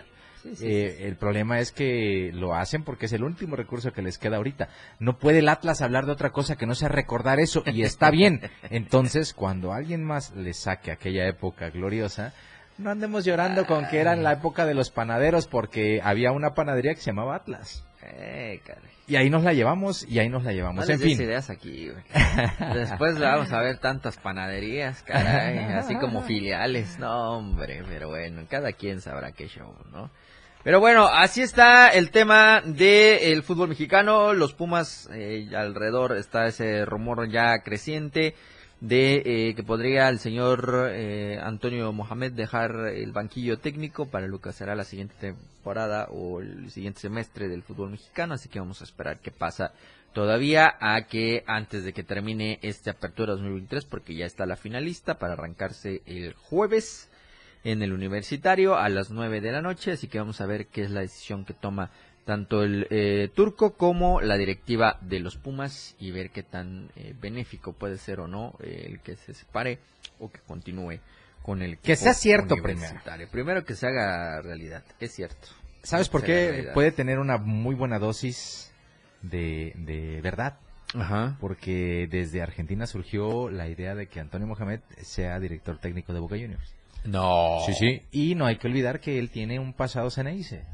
Eh, 0.61 0.98
el 1.00 1.16
problema 1.16 1.58
es 1.61 1.72
que 1.72 2.30
lo 2.32 2.54
hacen 2.54 2.84
porque 2.84 3.06
es 3.06 3.12
el 3.12 3.24
último 3.24 3.56
recurso 3.56 3.92
que 3.92 4.02
les 4.02 4.18
queda 4.18 4.37
ahorita. 4.37 4.68
No 4.98 5.18
puede 5.18 5.40
el 5.40 5.48
Atlas 5.48 5.82
hablar 5.82 6.06
de 6.06 6.12
otra 6.12 6.30
cosa 6.30 6.56
que 6.56 6.66
no 6.66 6.74
sea 6.74 6.88
recordar 6.88 7.40
eso 7.40 7.62
y 7.66 7.82
está 7.82 8.11
bien. 8.12 8.40
Entonces, 8.70 9.34
cuando 9.34 9.72
alguien 9.72 10.04
más 10.04 10.34
le 10.34 10.54
saque 10.54 10.90
aquella 10.90 11.26
época 11.26 11.70
gloriosa, 11.70 12.32
no 12.78 12.90
andemos 12.90 13.24
llorando 13.24 13.66
con 13.66 13.88
que 13.88 13.98
era 13.98 14.12
en 14.12 14.22
la 14.22 14.32
época 14.32 14.64
de 14.64 14.74
los 14.74 14.90
panaderos 14.90 15.48
porque 15.48 16.00
había 16.02 16.32
una 16.32 16.54
panadería 16.54 16.94
que 16.94 17.00
se 17.00 17.11
llamaba 17.11 17.34
Atlas. 17.34 17.84
Eh, 18.10 18.60
y 19.06 19.16
ahí 19.16 19.30
nos 19.30 19.42
la 19.42 19.52
llevamos 19.52 20.06
y 20.08 20.18
ahí 20.18 20.28
nos 20.28 20.44
la 20.44 20.52
llevamos. 20.52 20.88
en 20.88 21.00
fin. 21.00 21.20
ideas 21.20 21.50
aquí, 21.50 21.90
Después 22.74 23.18
vamos 23.18 23.52
a 23.52 23.60
ver 23.60 23.78
tantas 23.78 24.18
panaderías, 24.18 25.02
caray, 25.02 25.58
así 25.74 25.96
como 25.96 26.22
filiales. 26.22 26.98
No, 26.98 27.38
hombre, 27.38 27.82
pero 27.88 28.08
bueno, 28.08 28.42
cada 28.48 28.72
quien 28.72 29.00
sabrá 29.00 29.32
qué 29.32 29.48
show, 29.48 29.74
¿no? 29.92 30.10
Pero 30.64 30.80
bueno, 30.80 31.06
así 31.06 31.40
está 31.40 31.88
el 31.88 32.10
tema 32.10 32.60
del 32.64 33.42
fútbol 33.42 33.68
mexicano. 33.68 34.34
Los 34.34 34.54
Pumas, 34.54 35.08
eh, 35.12 35.48
alrededor 35.56 36.16
está 36.16 36.46
ese 36.46 36.84
rumor 36.84 37.30
ya 37.30 37.60
creciente 37.64 38.34
de 38.80 39.22
eh, 39.24 39.54
que 39.54 39.62
podría 39.64 40.08
el 40.08 40.20
señor 40.20 40.90
eh, 40.92 41.38
Antonio 41.42 41.92
Mohamed 41.92 42.32
dejar 42.32 42.88
el 42.94 43.12
banquillo 43.12 43.58
técnico 43.58 44.06
para 44.06 44.28
lo 44.28 44.40
que 44.40 44.52
será 44.52 44.76
la 44.76 44.84
siguiente 44.84 45.14
temporada 45.18 46.06
o 46.10 46.40
el 46.40 46.70
siguiente 46.70 47.00
semestre 47.00 47.48
del 47.48 47.62
fútbol 47.62 47.90
mexicano, 47.90 48.34
así 48.34 48.48
que 48.48 48.60
vamos 48.60 48.80
a 48.80 48.84
esperar 48.84 49.18
qué 49.18 49.32
pasa 49.32 49.72
todavía 50.12 50.76
a 50.80 51.02
que 51.06 51.44
antes 51.46 51.84
de 51.84 51.92
que 51.92 52.02
termine 52.02 52.58
esta 52.62 52.92
apertura 52.92 53.32
2023 53.32 53.84
porque 53.84 54.14
ya 54.14 54.26
está 54.26 54.46
la 54.46 54.56
finalista 54.56 55.18
para 55.18 55.32
arrancarse 55.34 56.02
el 56.06 56.34
jueves 56.34 57.10
en 57.64 57.82
el 57.82 57.92
universitario 57.92 58.76
a 58.76 58.88
las 58.88 59.10
9 59.10 59.40
de 59.40 59.52
la 59.52 59.60
noche, 59.60 59.92
así 59.92 60.06
que 60.06 60.18
vamos 60.18 60.40
a 60.40 60.46
ver 60.46 60.66
qué 60.66 60.82
es 60.82 60.90
la 60.90 61.00
decisión 61.00 61.44
que 61.44 61.54
toma 61.54 61.90
tanto 62.28 62.62
el 62.62 62.86
eh, 62.90 63.30
turco 63.34 63.72
como 63.72 64.20
la 64.20 64.36
directiva 64.36 64.98
de 65.00 65.18
los 65.18 65.38
Pumas 65.38 65.96
y 65.98 66.10
ver 66.10 66.28
qué 66.28 66.42
tan 66.42 66.90
eh, 66.94 67.14
benéfico 67.18 67.72
puede 67.72 67.96
ser 67.96 68.20
o 68.20 68.28
no 68.28 68.52
eh, 68.60 68.84
el 68.84 69.00
que 69.00 69.16
se 69.16 69.32
separe 69.32 69.78
o 70.18 70.30
que 70.30 70.38
continúe 70.40 71.00
con 71.42 71.62
el 71.62 71.78
que 71.78 71.96
sea 71.96 72.12
cierto 72.12 72.56
primero 72.62 73.00
primero 73.30 73.64
que 73.64 73.74
se 73.74 73.86
haga 73.86 74.42
realidad 74.42 74.84
es 75.00 75.12
cierto 75.12 75.48
sabes 75.82 76.10
por 76.10 76.22
qué 76.22 76.68
puede 76.74 76.92
tener 76.92 77.18
una 77.18 77.38
muy 77.38 77.74
buena 77.74 77.98
dosis 77.98 78.74
de, 79.22 79.72
de 79.76 80.20
verdad 80.20 80.58
Ajá. 80.94 81.38
porque 81.40 82.08
desde 82.10 82.42
Argentina 82.42 82.86
surgió 82.86 83.48
la 83.48 83.70
idea 83.70 83.94
de 83.94 84.06
que 84.06 84.20
Antonio 84.20 84.46
Mohamed 84.46 84.80
sea 85.00 85.40
director 85.40 85.78
técnico 85.78 86.12
de 86.12 86.20
Boca 86.20 86.36
Juniors 86.36 86.74
no. 87.04 87.60
Sí, 87.64 87.74
sí. 87.74 88.02
Y 88.10 88.34
no 88.34 88.44
hay 88.46 88.56
que 88.56 88.66
olvidar 88.66 88.98
que 88.98 89.20
él 89.20 89.30
tiene 89.30 89.60
un 89.60 89.72
pasado 89.72 90.10
Ceneice. 90.10 90.64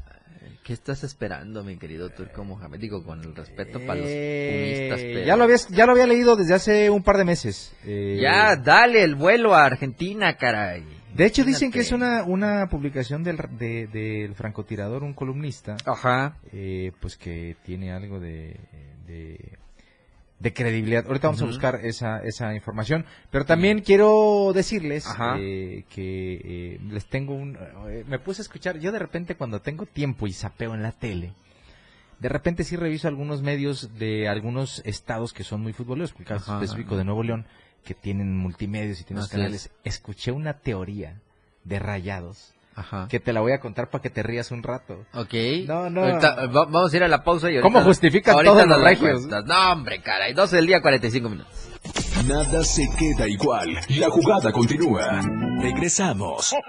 ¿Qué 0.63 0.73
estás 0.73 1.03
esperando, 1.03 1.63
mi 1.63 1.77
querido 1.77 2.09
Turco 2.09 2.43
Mohamed? 2.43 2.79
Digo, 2.79 3.03
con 3.03 3.21
el 3.21 3.35
respeto 3.35 3.79
para 3.79 3.99
los 3.99 4.07
eh, 4.09 4.89
pumistas, 4.89 5.25
Ya 5.25 5.35
lo, 5.35 5.43
había, 5.43 5.57
ya 5.69 5.85
lo 5.85 5.91
había 5.91 6.07
leído 6.07 6.35
desde 6.35 6.53
hace 6.53 6.89
un 6.89 7.03
par 7.03 7.17
de 7.17 7.25
meses. 7.25 7.73
Eh, 7.85 8.19
ya, 8.21 8.55
dale 8.55 9.03
el 9.03 9.15
vuelo 9.15 9.53
a 9.53 9.65
Argentina, 9.65 10.37
caray. 10.37 10.83
De 11.13 11.25
hecho, 11.25 11.45
dicen 11.45 11.71
que 11.71 11.79
es 11.79 11.91
una, 11.91 12.23
una 12.23 12.67
publicación 12.69 13.23
del, 13.23 13.37
del 13.57 14.35
francotirador, 14.35 15.03
un 15.03 15.13
columnista. 15.13 15.77
Ajá. 15.85 16.37
Eh, 16.51 16.91
pues 16.99 17.15
que 17.15 17.55
tiene 17.63 17.93
algo 17.93 18.19
de 18.19 18.57
de 19.05 19.57
credibilidad. 20.53 21.05
Ahorita 21.07 21.27
vamos 21.27 21.41
a 21.41 21.45
buscar 21.45 21.79
esa, 21.83 22.19
esa 22.19 22.53
información, 22.53 23.05
pero 23.31 23.45
también 23.45 23.81
quiero 23.81 24.51
decirles 24.53 25.07
eh, 25.37 25.85
que 25.89 26.41
eh, 26.43 26.79
les 26.89 27.05
tengo 27.07 27.33
un... 27.33 27.57
Eh, 27.89 28.03
me 28.07 28.19
puse 28.19 28.41
a 28.41 28.43
escuchar, 28.43 28.79
yo 28.79 28.91
de 28.91 28.99
repente 28.99 29.35
cuando 29.35 29.61
tengo 29.61 29.85
tiempo 29.85 30.27
y 30.27 30.33
sapeo 30.33 30.73
en 30.73 30.83
la 30.83 30.91
tele, 30.91 31.33
de 32.19 32.29
repente 32.29 32.63
sí 32.63 32.75
reviso 32.75 33.07
algunos 33.07 33.41
medios 33.41 33.97
de 33.97 34.27
algunos 34.27 34.81
estados 34.85 35.33
que 35.33 35.43
son 35.43 35.61
muy 35.61 35.73
futboleros, 35.73 36.13
el 36.17 36.25
caso 36.25 36.53
específico 36.55 36.97
de 36.97 37.05
Nuevo 37.05 37.23
León, 37.23 37.45
que 37.83 37.93
tienen 37.93 38.35
multimedios 38.35 38.99
y 39.01 39.03
tienen 39.03 39.25
canales. 39.27 39.71
Escuché 39.83 40.31
una 40.31 40.59
teoría 40.59 41.21
de 41.63 41.79
rayados 41.79 42.54
Ajá. 42.75 43.07
que 43.09 43.19
te 43.19 43.31
la 43.33 43.41
voy 43.41 43.53
a 43.53 43.59
contar 43.59 43.89
para 43.89 44.01
que 44.01 44.09
te 44.09 44.21
rías 44.21 44.51
un 44.51 44.61
rato. 44.63 45.05
Ok. 45.13 45.33
No, 45.65 45.89
no. 45.89 46.01
vamos 46.51 46.93
a 46.93 46.97
ir 46.97 47.03
a 47.03 47.07
la 47.07 47.23
pausa 47.23 47.49
y 47.49 47.55
ahorita, 47.55 47.63
¿Cómo 47.63 47.81
justificas 47.81 48.35
todos 48.43 48.67
los 48.67 48.81
regios? 48.83 49.25
No, 49.25 49.71
hombre, 49.71 50.01
caray. 50.01 50.33
12 50.33 50.55
del 50.57 50.67
día, 50.67 50.81
45 50.81 51.29
minutos. 51.29 51.69
Nada 52.27 52.63
se 52.63 52.87
queda 52.97 53.27
igual. 53.27 53.79
La 53.89 54.09
jugada 54.09 54.51
continúa. 54.51 55.21
Regresamos. 55.61 56.55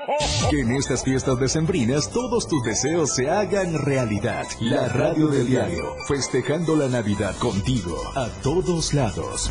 Que 0.51 0.61
en 0.61 0.77
estas 0.77 1.03
fiestas 1.03 1.38
decembrinas 1.40 2.11
todos 2.11 2.47
tus 2.47 2.62
deseos 2.62 3.14
se 3.14 3.31
hagan 3.31 3.75
realidad. 3.85 4.45
La 4.61 4.88
radio 4.88 5.29
del 5.29 5.47
diario. 5.47 5.95
Festejando 6.07 6.77
la 6.77 6.88
Navidad 6.88 7.35
contigo. 7.38 7.97
A 8.14 8.29
todos 8.42 8.95
lados. 8.95 9.51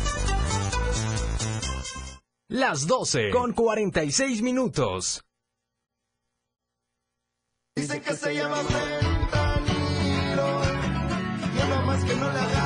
Las 2.48 2.86
12 2.86 3.30
con 3.30 3.52
46 3.52 4.42
minutos. 4.42 5.25
Dice 7.76 8.00
que 8.00 8.14
se 8.14 8.34
llama 8.34 8.56
fentanilo, 8.56 10.48
yo 11.58 11.68
nomás 11.68 12.02
que 12.04 12.14
no 12.16 12.32
le 12.32 12.38
agarro 12.38 12.65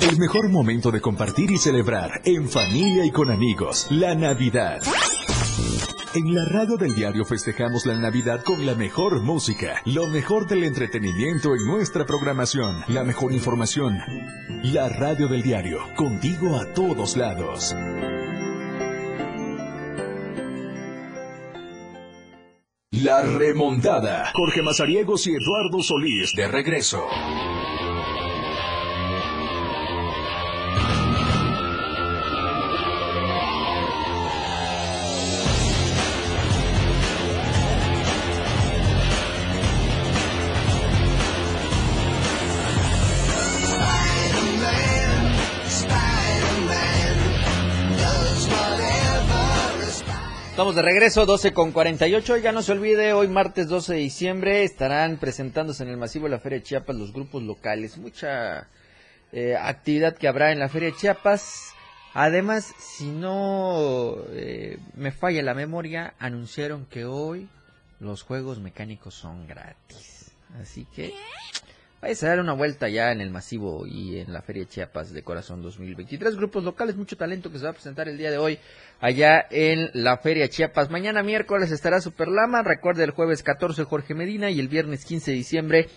El 0.00 0.18
mejor 0.18 0.48
momento 0.50 0.90
de 0.90 1.00
compartir 1.00 1.50
y 1.50 1.58
celebrar 1.58 2.20
en 2.24 2.48
familia 2.48 3.04
y 3.04 3.10
con 3.10 3.30
amigos, 3.30 3.86
la 3.90 4.14
Navidad. 4.14 4.82
En 6.14 6.34
la 6.34 6.44
radio 6.44 6.76
del 6.76 6.94
diario 6.94 7.24
festejamos 7.24 7.86
la 7.86 7.96
Navidad 7.96 8.42
con 8.42 8.64
la 8.66 8.74
mejor 8.74 9.22
música, 9.22 9.82
lo 9.84 10.06
mejor 10.06 10.46
del 10.46 10.64
entretenimiento 10.64 11.54
en 11.54 11.66
nuestra 11.66 12.04
programación, 12.06 12.84
la 12.88 13.04
mejor 13.04 13.32
información. 13.32 13.98
La 14.62 14.88
radio 14.88 15.28
del 15.28 15.42
diario, 15.42 15.78
contigo 15.96 16.56
a 16.56 16.72
todos 16.72 17.16
lados. 17.16 17.74
La 22.90 23.22
remontada. 23.22 24.30
Jorge 24.34 24.62
Mazariegos 24.62 25.26
y 25.26 25.34
Eduardo 25.34 25.82
Solís 25.82 26.32
de 26.36 26.48
regreso. 26.48 27.04
Estamos 50.64 50.76
de 50.76 50.92
regreso, 50.92 51.26
12 51.26 51.52
con 51.52 51.72
48. 51.72 52.38
Ya 52.38 52.50
no 52.50 52.62
se 52.62 52.72
olvide, 52.72 53.12
hoy 53.12 53.28
martes 53.28 53.68
12 53.68 53.92
de 53.92 53.98
diciembre 53.98 54.64
estarán 54.64 55.18
presentándose 55.18 55.82
en 55.82 55.90
el 55.90 55.98
masivo 55.98 56.24
de 56.24 56.30
la 56.30 56.38
Feria 56.38 56.56
de 56.56 56.64
Chiapas 56.64 56.96
los 56.96 57.12
grupos 57.12 57.42
locales. 57.42 57.98
Mucha 57.98 58.66
eh, 59.30 59.56
actividad 59.60 60.16
que 60.16 60.26
habrá 60.26 60.52
en 60.52 60.60
la 60.60 60.70
Feria 60.70 60.88
de 60.88 60.96
Chiapas. 60.96 61.74
Además, 62.14 62.72
si 62.78 63.10
no 63.10 64.16
eh, 64.30 64.78
me 64.94 65.12
falla 65.12 65.42
la 65.42 65.52
memoria, 65.52 66.14
anunciaron 66.18 66.86
que 66.86 67.04
hoy 67.04 67.46
los 68.00 68.22
juegos 68.22 68.58
mecánicos 68.58 69.12
son 69.12 69.46
gratis. 69.46 70.32
Así 70.62 70.86
que 70.96 71.12
vais 72.00 72.22
a 72.22 72.28
dar 72.28 72.40
una 72.40 72.52
vuelta 72.52 72.88
ya 72.88 73.12
en 73.12 73.20
el 73.20 73.30
masivo 73.30 73.86
y 73.86 74.18
en 74.18 74.32
la 74.32 74.42
Feria 74.42 74.66
Chiapas 74.66 75.12
de 75.12 75.22
Corazón 75.22 75.62
2023. 75.62 76.36
Grupos 76.36 76.64
locales, 76.64 76.96
mucho 76.96 77.16
talento 77.16 77.50
que 77.50 77.58
se 77.58 77.64
va 77.64 77.70
a 77.70 77.74
presentar 77.74 78.08
el 78.08 78.18
día 78.18 78.30
de 78.30 78.38
hoy 78.38 78.58
allá 79.00 79.46
en 79.50 79.90
la 79.94 80.18
Feria 80.18 80.48
Chiapas. 80.48 80.90
Mañana 80.90 81.22
miércoles 81.22 81.70
estará 81.70 82.00
Superlama. 82.00 82.62
Recuerde 82.62 83.04
el 83.04 83.10
jueves 83.10 83.42
14 83.42 83.84
Jorge 83.84 84.14
Medina 84.14 84.50
y 84.50 84.60
el 84.60 84.68
viernes 84.68 85.04
15 85.04 85.30
de 85.30 85.36
diciembre 85.36 85.88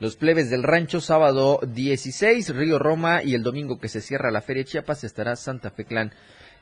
los 0.00 0.14
plebes 0.14 0.48
del 0.48 0.62
rancho, 0.62 1.00
sábado 1.00 1.58
16 1.66 2.54
Río 2.54 2.78
Roma 2.78 3.24
y 3.24 3.34
el 3.34 3.42
domingo 3.42 3.80
que 3.80 3.88
se 3.88 4.00
cierra 4.00 4.30
la 4.30 4.42
Feria 4.42 4.62
Chiapas 4.62 5.02
estará 5.02 5.34
Santa 5.34 5.70
Fe 5.70 5.84
Clan 5.84 6.12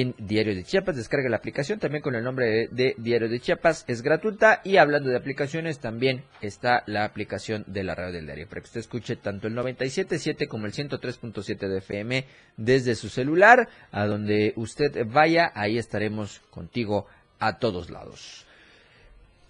en 0.00 0.14
Diario 0.16 0.54
de 0.54 0.64
Chiapas. 0.64 0.96
Descarga 0.96 1.28
la 1.28 1.36
aplicación 1.36 1.78
también 1.78 2.02
con 2.02 2.14
el 2.14 2.24
nombre 2.24 2.68
de, 2.70 2.94
Diario 2.96 3.28
de 3.28 3.40
Chiapas. 3.40 3.84
Es 3.88 4.00
gratuita 4.00 4.62
y 4.64 4.78
hablando 4.78 5.10
de 5.10 5.18
aplicaciones 5.18 5.80
también 5.80 6.24
está 6.40 6.82
la 6.86 7.04
aplicación 7.04 7.64
de 7.66 7.84
la 7.84 7.94
radio 7.94 8.14
del 8.14 8.24
diario 8.24 8.48
para 8.48 8.62
que 8.62 8.68
usted 8.68 8.80
escuche 8.80 9.16
tanto 9.16 9.48
el 9.48 9.54
97.7 9.54 10.48
como 10.48 10.64
el 10.64 10.72
103.7 10.72 11.68
de 11.68 11.78
FM 11.78 12.24
desde 12.56 12.94
su 12.94 13.10
celular. 13.10 13.68
A 13.90 14.06
donde 14.06 14.54
usted 14.56 15.06
vaya, 15.06 15.52
ahí 15.54 15.76
estaremos 15.76 16.40
contigo 16.48 17.06
a 17.38 17.58
todos 17.58 17.90
lados. 17.90 18.46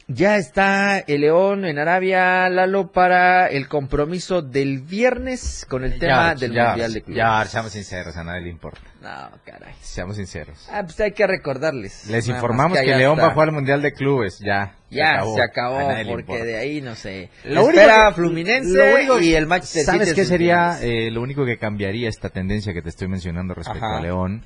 Ya 0.09 0.37
está 0.37 0.99
el 0.99 1.21
León 1.21 1.65
en 1.65 1.79
Arabia, 1.79 2.49
Lalo, 2.49 2.91
para 2.91 3.47
el 3.47 3.69
compromiso 3.69 4.43
del 4.43 4.81
viernes 4.81 5.65
con 5.69 5.85
el 5.85 5.99
tema 5.99 6.35
del 6.35 6.53
Mundial 6.53 6.93
de 6.93 7.03
Clubes. 7.03 7.17
Ya, 7.17 7.45
seamos 7.47 7.73
sinceros, 7.73 8.17
a 8.17 8.25
nadie 8.25 8.43
le 8.43 8.51
importa. 8.51 8.81
No, 9.01 9.31
caray. 9.45 9.75
Seamos 9.81 10.17
sinceros. 10.17 10.69
Ah, 10.71 10.83
pues 10.83 10.99
hay 11.01 11.12
que 11.12 11.27
recordarles. 11.27 12.09
Les 12.09 12.27
informamos 12.29 12.79
que, 12.79 12.87
León 12.97 13.19
va 13.19 13.29
a 13.29 13.31
jugar 13.33 13.49
al 13.49 13.55
Mundial 13.55 13.81
de 13.81 13.93
Clubes, 13.93 14.38
ya. 14.41 14.75
Ya, 14.91 15.23
se 15.25 15.43
acabó, 15.43 15.79
porque 16.11 16.45
de 16.45 16.57
ahí, 16.57 16.81
no 16.81 16.95
sé. 16.95 17.31
Lo 17.45 17.69
espera 17.71 18.12
Fluminense 18.12 19.07
y 19.23 19.35
el 19.35 19.47
Manchester 19.47 19.85
¿Sabes 19.85 20.12
qué 20.12 20.25
sería 20.25 20.79
eh, 20.83 21.11
lo 21.11 21.23
único 21.23 21.47
que 21.47 21.57
cambiaría 21.59 22.09
esta 22.09 22.29
tendencia 22.29 22.75
que 22.75 22.83
te 22.83 22.91
estoy 22.91 23.09
mencionando 23.09 23.55
respecto 23.55 23.87
a 23.87 24.01
León? 24.01 24.45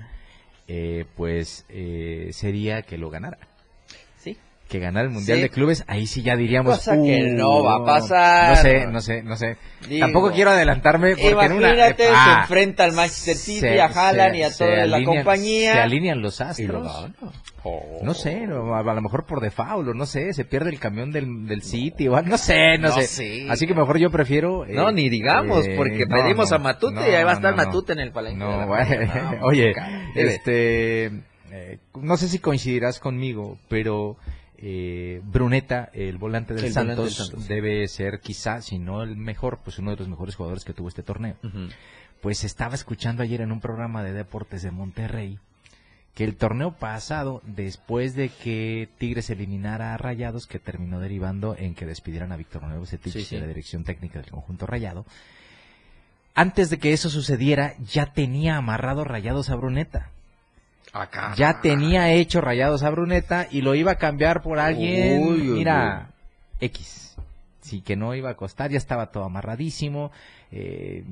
Eh, 0.69 1.07
pues 1.17 1.65
eh, 1.69 2.31
sería 2.33 2.83
que 2.83 2.99
lo 2.99 3.09
ganara 3.09 3.39
que 4.69 4.81
ganar 4.81 5.05
el 5.05 5.11
Mundial 5.11 5.41
de 5.41 5.49
Clubes, 5.49 5.85
ahí 5.87 6.07
sí 6.07 6.23
ya 6.23 6.37
diríamos... 6.37 6.79
Cosa 6.79 7.01
que 7.01 7.31
no 7.31 7.63
va 7.63 7.77
a 7.77 7.85
pasar. 7.85 8.57
No 8.57 8.63
sé, 8.63 8.87
no 8.87 9.01
sé, 9.01 9.23
no 9.23 9.37
sé. 9.37 9.57
Tampoco 10.01 10.33
quiero 10.33 10.51
adelantarme 10.51 11.17
porque 11.17 11.47
en 11.47 11.53
una... 11.53 11.95
se 11.95 12.09
ah, 12.13 12.39
enfrenta 12.43 12.85
al 12.85 12.93
Manchester 12.93 13.37
City, 13.37 13.79
a 13.79 13.87
Haaland 13.87 14.35
y 14.35 14.43
a 14.43 14.51
toda 14.51 14.87
la 14.87 15.05
compañía. 15.05 15.75
Se 15.75 15.81
alinean 15.81 16.21
los 16.21 16.41
astros. 16.41 17.11
Oh. 17.63 18.01
No 18.03 18.15
sé, 18.15 18.45
a 18.45 18.47
lo 18.47 19.03
mejor 19.03 19.27
por 19.27 19.41
default, 19.41 19.89
no 19.95 20.07
sé, 20.07 20.33
se 20.33 20.45
pierde 20.45 20.71
el 20.71 20.79
camión 20.79 21.11
del, 21.11 21.47
del 21.47 21.63
City, 21.63 22.07
o, 22.07 22.21
no 22.23 22.39
sé, 22.39 22.79
no, 22.79 22.93
sé. 22.93 23.49
Así 23.49 23.67
que 23.67 23.75
mejor 23.75 23.99
yo 23.99 24.11
prefiero... 24.11 24.65
no, 24.67 24.93
ni 24.93 25.09
digamos, 25.09 25.67
eh, 25.67 25.75
porque 25.77 26.07
pedimos 26.07 26.53
a 26.53 26.59
Matute 26.59 27.11
y 27.11 27.15
ahí 27.15 27.25
va 27.25 27.33
a 27.33 27.35
estar 27.35 27.57
Matute 27.57 27.93
en 27.93 28.01
el 28.01 28.13
palenque. 28.13 28.39
No, 28.39 28.69
oye, 29.43 29.73
este... 30.15 31.11
Eh, 31.53 31.79
no 31.95 32.17
sé 32.17 32.29
si 32.29 32.39
coincidirás 32.39 32.99
conmigo, 32.99 33.57
pero 33.69 34.17
eh, 34.59 35.21
Bruneta, 35.25 35.91
el 35.93 36.19
volante 36.19 36.55
del, 36.55 36.73
Santos, 36.73 37.49
debe 37.49 37.87
ser 37.89 38.21
quizá, 38.21 38.63
si 38.63 38.79
no 38.79 39.03
el 39.03 39.17
mejor, 39.17 39.61
pues 39.63 39.79
uno 39.79 39.91
de 39.91 39.97
los 39.97 40.09
mejores 40.09 40.35
jugadores 40.35 40.65
que 40.65 40.73
tuvo 40.73 40.89
este 40.89 41.03
torneo. 41.03 41.37
Pues 42.21 42.45
estaba 42.45 42.75
escuchando 42.75 43.23
ayer 43.23 43.41
en 43.41 43.53
un 43.53 43.61
programa 43.61 44.03
de 44.03 44.13
deportes 44.13 44.63
de 44.63 44.71
Monterrey 44.71 45.39
que 46.15 46.25
el 46.25 46.37
torneo 46.37 46.73
pasado, 46.73 47.43
después 47.45 48.15
de 48.15 48.31
que 48.31 48.89
Tigres 48.97 49.29
eliminara 49.29 49.93
a 49.93 49.99
Rayados, 49.99 50.47
que 50.47 50.59
terminó 50.59 50.99
derivando 50.99 51.55
en 51.59 51.75
que 51.75 51.85
despidieran 51.85 52.33
a 52.33 52.37
Víctor 52.37 52.63
Nuevo 52.63 52.87
Cetich 52.87 53.29
de 53.29 53.41
la 53.41 53.47
dirección 53.47 53.85
técnica 53.85 54.19
del 54.19 54.31
conjunto 54.31 54.67
Rayado, 54.67 55.05
antes 56.35 56.71
de 56.71 56.79
que 56.79 56.95
eso 56.95 57.11
sucediera, 57.11 57.75
ya 57.79 58.13
tenía 58.13 58.57
amarrado 58.57 59.05
Rayados 59.05 59.51
a 59.51 59.57
Bruneta. 59.57 60.11
Ya 61.37 61.61
tenía 61.61 62.13
hecho 62.13 62.41
rayados 62.41 62.83
a 62.83 62.91
Bruneta 62.91 63.47
y 63.51 63.63
lo 63.63 63.75
iba 63.75 63.93
a 63.93 63.97
cambiar 63.97 64.43
por 64.43 64.59
alguien, 64.59 65.55
mira, 65.55 66.11
X. 66.61 67.17
Sí, 67.61 67.81
que 67.81 67.97
no 67.97 68.15
iba 68.15 68.31
a 68.31 68.37
costar, 68.37 68.71
ya 68.71 68.79
estaba 68.79 69.11
todo 69.11 69.25
amarradísimo. 69.25 70.13
Eh, 70.53 71.03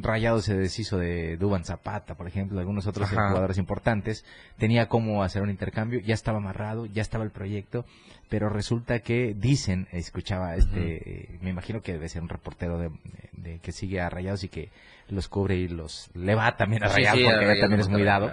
Rayado 0.00 0.40
se 0.40 0.56
deshizo 0.56 0.96
de 0.96 1.36
Duban 1.36 1.64
Zapata, 1.64 2.14
por 2.14 2.28
ejemplo, 2.28 2.54
de 2.54 2.60
algunos 2.60 2.86
otros 2.86 3.10
jugadores 3.10 3.58
importantes. 3.58 4.24
Tenía 4.58 4.86
cómo 4.86 5.24
hacer 5.24 5.42
un 5.42 5.50
intercambio, 5.50 5.98
ya 5.98 6.14
estaba 6.14 6.38
amarrado, 6.38 6.86
ya 6.86 7.02
estaba 7.02 7.24
el 7.24 7.32
proyecto, 7.32 7.84
pero 8.28 8.48
resulta 8.48 9.00
que 9.00 9.34
dicen, 9.36 9.88
escuchaba 9.90 10.54
este, 10.54 11.40
me 11.42 11.50
imagino 11.50 11.82
que 11.82 11.94
debe 11.94 12.08
ser 12.08 12.22
un 12.22 12.28
reportero 12.28 12.78
de, 12.78 13.58
que 13.58 13.72
sigue 13.72 14.00
a 14.00 14.08
Rayados 14.08 14.44
y 14.44 14.48
que 14.48 14.70
los 15.08 15.26
cubre 15.26 15.56
y 15.56 15.66
los 15.66 16.10
le 16.14 16.36
va 16.36 16.56
también 16.56 16.84
a 16.84 16.88
Rayados, 16.88 17.20
porque 17.24 17.60
también 17.60 17.80
es 17.80 17.88
muy 17.88 18.04
dado. 18.04 18.32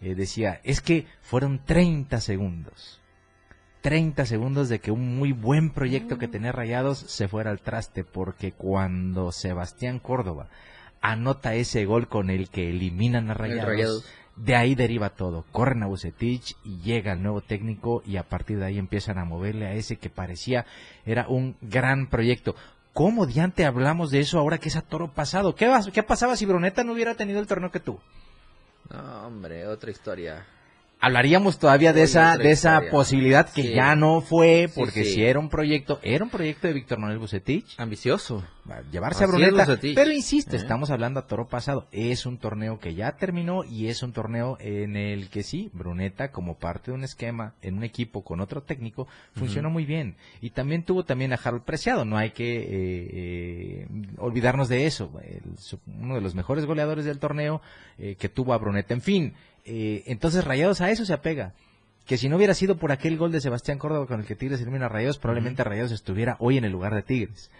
Eh, 0.00 0.14
decía, 0.14 0.60
es 0.64 0.80
que 0.80 1.06
fueron 1.20 1.64
30 1.64 2.20
segundos. 2.20 3.00
30 3.82 4.26
segundos 4.26 4.68
de 4.68 4.78
que 4.78 4.90
un 4.90 5.16
muy 5.16 5.32
buen 5.32 5.70
proyecto 5.70 6.18
que 6.18 6.28
tenía 6.28 6.52
Rayados 6.52 6.98
se 6.98 7.28
fuera 7.28 7.50
al 7.50 7.60
traste, 7.60 8.04
porque 8.04 8.52
cuando 8.52 9.32
Sebastián 9.32 9.98
Córdoba 9.98 10.48
anota 11.00 11.54
ese 11.54 11.86
gol 11.86 12.08
con 12.08 12.28
el 12.28 12.50
que 12.50 12.70
eliminan 12.70 13.30
a 13.30 13.34
Rayados, 13.34 14.04
de 14.36 14.56
ahí 14.56 14.74
deriva 14.74 15.10
todo. 15.10 15.44
Corren 15.50 15.82
a 15.82 15.86
Bucetich 15.86 16.56
y 16.64 16.78
llega 16.80 17.12
el 17.12 17.22
nuevo 17.22 17.40
técnico 17.40 18.02
y 18.06 18.16
a 18.16 18.22
partir 18.22 18.58
de 18.58 18.66
ahí 18.66 18.78
empiezan 18.78 19.18
a 19.18 19.24
moverle 19.24 19.66
a 19.66 19.74
ese 19.74 19.96
que 19.96 20.10
parecía 20.10 20.66
era 21.04 21.28
un 21.28 21.56
gran 21.60 22.08
proyecto. 22.08 22.54
¿Cómo 22.92 23.26
diante 23.26 23.64
hablamos 23.64 24.10
de 24.10 24.20
eso 24.20 24.38
ahora 24.38 24.58
que 24.58 24.68
es 24.68 24.76
a 24.76 24.82
toro 24.82 25.12
pasado? 25.12 25.54
¿Qué, 25.54 25.70
¿Qué 25.92 26.02
pasaba 26.02 26.36
si 26.36 26.46
Bruneta 26.46 26.84
no 26.84 26.92
hubiera 26.92 27.14
tenido 27.14 27.40
el 27.40 27.46
torneo 27.46 27.70
que 27.70 27.80
tuvo? 27.80 28.00
No, 28.90 29.26
hombre, 29.26 29.66
otra 29.66 29.90
historia 29.90 30.44
hablaríamos 31.00 31.58
todavía 31.58 31.92
de 31.92 32.02
esa 32.02 32.36
de 32.36 32.50
esa 32.50 32.82
posibilidad 32.90 33.50
que 33.50 33.72
ya 33.72 33.96
no 33.96 34.20
fue 34.20 34.70
porque 34.74 35.04
si 35.04 35.24
era 35.24 35.38
un 35.38 35.48
proyecto 35.48 35.98
era 36.02 36.24
un 36.24 36.30
proyecto 36.30 36.68
de 36.68 36.74
Víctor 36.74 36.98
Manuel 36.98 37.18
Bucetich. 37.18 37.74
Ambicioso. 37.78 38.44
Llevarse 38.92 39.24
a 39.24 39.26
Bruneta. 39.26 39.66
Pero 39.80 40.12
insiste 40.12 40.54
¿Eh? 40.54 40.58
estamos 40.58 40.90
hablando 40.90 41.18
a 41.18 41.26
toro 41.26 41.48
pasado. 41.48 41.88
Es 41.90 42.24
un 42.26 42.38
torneo 42.38 42.78
que 42.78 42.94
ya 42.94 43.16
terminó 43.16 43.64
y 43.64 43.88
es 43.88 44.02
un 44.02 44.12
torneo 44.12 44.58
en 44.60 44.96
el 44.96 45.28
que 45.28 45.42
sí 45.42 45.70
Bruneta 45.72 46.30
como 46.30 46.56
parte 46.56 46.90
de 46.90 46.96
un 46.96 47.04
esquema 47.04 47.54
en 47.62 47.78
un 47.78 47.84
equipo 47.84 48.22
con 48.22 48.40
otro 48.40 48.62
técnico 48.62 49.08
funcionó 49.34 49.70
muy 49.70 49.86
bien. 49.86 50.16
Y 50.40 50.50
también 50.50 50.84
tuvo 50.84 51.04
también 51.04 51.32
a 51.32 51.40
Harold 51.42 51.64
Preciado. 51.64 52.04
No 52.04 52.16
hay 52.16 52.30
que 52.30 52.60
eh, 52.60 52.66
eh, 53.12 53.88
olvidarnos 54.18 54.68
de 54.68 54.86
eso. 54.86 55.10
Uno 55.86 56.14
de 56.14 56.20
los 56.20 56.34
mejores 56.34 56.66
goleadores 56.66 57.04
del 57.04 57.18
torneo 57.18 57.62
que 58.18 58.28
tuvo 58.30 58.54
a 58.54 58.58
Bruneta. 58.58 58.94
En 58.94 59.02
fin 59.02 59.34
eh, 59.64 60.02
entonces 60.06 60.44
Rayados 60.44 60.80
a 60.80 60.90
eso 60.90 61.04
se 61.04 61.12
apega. 61.12 61.52
Que 62.06 62.16
si 62.16 62.28
no 62.28 62.36
hubiera 62.36 62.54
sido 62.54 62.76
por 62.76 62.90
aquel 62.92 63.16
gol 63.18 63.30
de 63.30 63.40
Sebastián 63.40 63.78
Córdoba 63.78 64.06
con 64.06 64.20
el 64.20 64.26
que 64.26 64.34
Tigres 64.34 64.60
elimina 64.60 64.86
a 64.86 64.88
Rayados, 64.88 65.18
probablemente 65.18 65.62
Rayados 65.62 65.92
estuviera 65.92 66.36
hoy 66.40 66.56
en 66.58 66.64
el 66.64 66.72
lugar 66.72 66.94
de 66.94 67.02
Tigres. 67.02 67.50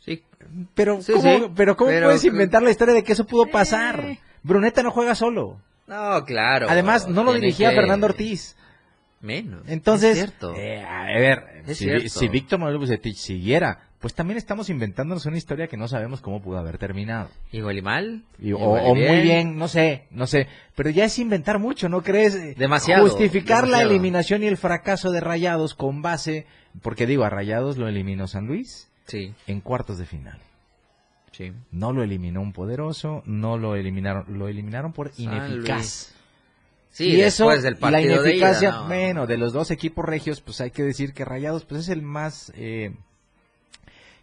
Sí. 0.00 0.24
Pero, 0.74 1.02
Sí, 1.02 1.12
¿cómo, 1.12 1.22
sí. 1.22 1.52
pero 1.54 1.76
¿cómo 1.76 1.90
Pero- 1.90 2.06
puedes 2.08 2.24
inventar 2.24 2.62
la 2.62 2.70
historia 2.70 2.94
de 2.94 3.04
que 3.04 3.12
eso 3.12 3.26
pudo 3.26 3.46
pasar? 3.46 4.00
Eh. 4.00 4.20
Bruneta 4.42 4.82
no 4.82 4.90
juega 4.90 5.14
solo. 5.14 5.60
No, 5.86 6.24
claro. 6.24 6.68
Además, 6.70 7.06
no 7.08 7.22
lo 7.22 7.32
dirigía 7.34 7.70
que- 7.70 7.76
Fernando 7.76 8.06
Ortiz. 8.06 8.56
Menos. 9.20 9.62
Entonces, 9.68 10.12
Es 10.12 10.16
cierto. 10.16 10.54
eh, 10.56 10.82
a 10.82 11.04
ver, 11.18 11.64
si 11.74 12.28
Víctor 12.28 12.58
Manuel 12.58 12.78
Bucetich 12.78 13.16
siguiera, 13.18 13.89
pues 14.00 14.14
también 14.14 14.38
estamos 14.38 14.70
inventándonos 14.70 15.26
una 15.26 15.36
historia 15.36 15.66
que 15.68 15.76
no 15.76 15.86
sabemos 15.86 16.20
cómo 16.22 16.40
pudo 16.40 16.58
haber 16.58 16.78
terminado. 16.78 17.28
Igual 17.52 17.78
y 17.78 17.82
mal. 17.82 18.24
Y- 18.40 18.52
o 18.52 18.58
igual 18.58 18.82
y 18.84 18.88
o 18.90 18.94
muy 18.94 19.20
bien, 19.20 19.56
no 19.58 19.68
sé, 19.68 20.06
no 20.10 20.26
sé. 20.26 20.48
Pero 20.74 20.88
ya 20.90 21.04
es 21.04 21.18
inventar 21.18 21.58
mucho, 21.58 21.88
¿no 21.90 22.02
crees? 22.02 22.34
Eh, 22.34 22.54
Demasiado, 22.56 23.02
Justificar 23.06 23.68
la 23.68 23.82
eliminación 23.82 24.42
y 24.42 24.46
el 24.46 24.56
fracaso 24.56 25.10
de 25.10 25.20
Rayados 25.20 25.74
con 25.74 26.00
base, 26.02 26.46
porque 26.82 27.06
digo, 27.06 27.24
a 27.24 27.30
Rayados 27.30 27.76
lo 27.76 27.88
eliminó 27.88 28.26
San 28.26 28.46
Luis 28.46 28.88
Sí, 29.06 29.34
en 29.46 29.60
cuartos 29.60 29.98
de 29.98 30.06
final. 30.06 30.38
sí. 31.32 31.52
No 31.70 31.92
lo 31.92 32.02
eliminó 32.02 32.40
un 32.40 32.52
poderoso, 32.52 33.22
no 33.26 33.58
lo 33.58 33.74
eliminaron, 33.76 34.24
lo 34.38 34.48
eliminaron 34.48 34.92
por 34.92 35.12
San 35.12 35.24
ineficaz. 35.24 35.76
Luis. 35.76 36.14
Sí, 36.92 37.04
y 37.10 37.20
eso, 37.20 37.48
del 37.50 37.74
la 37.74 37.78
partido 37.78 38.22
de 38.22 38.34
ida, 38.36 38.48
ineficacia, 38.48 38.70
no. 38.72 38.86
bueno, 38.86 39.26
de 39.26 39.36
los 39.36 39.52
dos 39.52 39.70
equipos 39.70 40.04
regios, 40.04 40.40
pues 40.40 40.60
hay 40.60 40.70
que 40.70 40.82
decir 40.82 41.12
que 41.12 41.24
Rayados, 41.24 41.64
pues 41.64 41.82
es 41.82 41.88
el 41.88 42.02
más, 42.02 42.52
eh, 42.56 42.92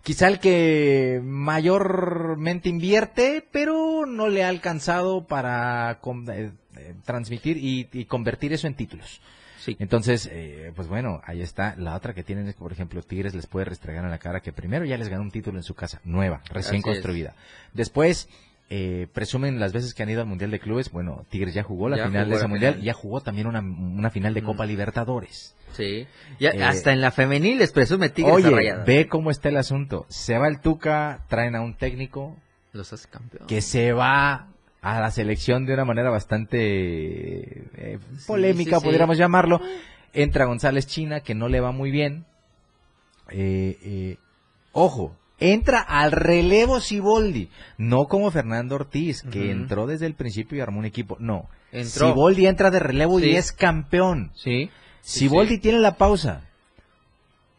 quizá 0.07 0.29
el 0.29 0.39
que 0.39 1.19
mayormente 1.21 2.69
invierte, 2.69 3.45
pero 3.51 4.05
no 4.05 4.29
le 4.29 4.41
ha 4.45 4.47
alcanzado 4.47 5.27
para 5.27 5.99
eh, 6.31 6.51
eh, 6.77 6.93
transmitir 7.03 7.57
y, 7.57 7.89
y 7.91 8.05
convertir 8.05 8.53
eso 8.53 8.67
en 8.67 8.75
títulos. 8.75 9.19
Sí. 9.59 9.75
Entonces, 9.79 10.29
eh, 10.31 10.71
pues 10.77 10.87
bueno, 10.87 11.19
ahí 11.25 11.41
está. 11.41 11.75
La 11.77 11.93
otra 11.93 12.13
que 12.13 12.23
tienen 12.23 12.47
es 12.47 12.55
que, 12.55 12.59
por 12.59 12.71
ejemplo, 12.71 13.01
Tigres 13.01 13.35
les 13.35 13.47
puede 13.47 13.65
restregar 13.65 14.05
en 14.05 14.11
la 14.11 14.17
cara 14.17 14.39
que 14.39 14.53
primero 14.53 14.85
ya 14.85 14.97
les 14.97 15.09
ganó 15.09 15.23
un 15.23 15.31
título 15.31 15.57
en 15.57 15.63
su 15.63 15.75
casa, 15.75 15.99
nueva, 16.05 16.41
recién 16.53 16.75
Así 16.75 16.89
es. 16.89 16.95
construida. 16.95 17.33
Después, 17.73 18.29
eh, 18.69 19.07
presumen 19.11 19.59
las 19.59 19.73
veces 19.73 19.93
que 19.93 20.03
han 20.03 20.09
ido 20.09 20.21
al 20.21 20.27
Mundial 20.27 20.51
de 20.51 20.59
Clubes. 20.61 20.89
Bueno, 20.89 21.25
Tigres 21.29 21.53
ya 21.53 21.63
jugó 21.63 21.89
la 21.89 21.97
Ya 21.97 22.05
final 22.07 22.23
jugó 22.23 22.31
de 22.31 22.37
ese 22.37 22.47
Mundial, 22.47 22.73
final. 22.75 22.85
ya 22.85 22.93
jugó 22.93 23.19
también 23.19 23.47
una, 23.47 23.59
una 23.59 24.09
final 24.09 24.33
de 24.33 24.41
Mm. 24.41 24.45
Copa 24.45 24.65
Libertadores. 24.65 25.53
Sí. 25.73 26.07
Ya, 26.39 26.49
Eh, 26.51 26.63
hasta 26.63 26.91
en 26.91 27.01
la 27.01 27.11
femenil 27.11 27.57
les 27.59 27.71
presume 27.71 28.09
Tigres 28.09 28.33
Oye, 28.35 28.49
Rayadas. 28.49 28.85
ve 28.85 29.07
cómo 29.07 29.29
está 29.31 29.49
el 29.49 29.57
asunto. 29.57 30.05
Se 30.09 30.37
va 30.37 30.47
el 30.47 30.59
Tuca, 30.59 31.25
traen 31.27 31.55
a 31.55 31.61
un 31.61 31.75
técnico 31.75 32.35
Los 32.73 32.93
hace 32.93 33.07
campeón. 33.09 33.47
que 33.47 33.61
se 33.61 33.91
va 33.93 34.47
a 34.81 34.99
la 35.01 35.11
selección 35.11 35.65
de 35.65 35.73
una 35.73 35.85
manera 35.85 36.09
bastante 36.09 36.57
eh, 37.93 37.99
polémica, 38.25 38.77
sí, 38.77 38.81
sí. 38.81 38.85
pudiéramos 38.85 39.17
llamarlo. 39.17 39.59
Entra 40.13 40.45
González 40.45 40.87
China, 40.87 41.19
que 41.19 41.35
no 41.35 41.47
le 41.47 41.59
va 41.59 41.71
muy 41.71 41.91
bien. 41.91 42.25
Eh, 43.29 44.17
ojo, 44.71 45.15
entra 45.39 45.81
al 45.81 46.11
relevo 46.11 46.79
Siboldi, 46.79 47.49
no 47.77 48.05
como 48.05 48.31
Fernando 48.31 48.75
Ortiz, 48.75 49.21
que 49.23 49.51
entró 49.51 49.85
desde 49.85 50.05
el 50.05 50.15
principio 50.15 50.57
y 50.57 50.61
armó 50.61 50.79
un 50.79 50.85
equipo. 50.85 51.17
No. 51.19 51.49
Siboldi 51.73 52.47
entra 52.47 52.71
de 52.71 52.79
relevo 52.79 53.19
y 53.19 53.35
es 53.35 53.51
campeón. 53.51 54.31
Sí. 54.35 54.69
Sí, 55.07 55.19
Siboldi 55.19 55.55
sí. 55.55 55.61
tiene 55.61 55.79
la 55.79 55.97
pausa. 55.97 56.41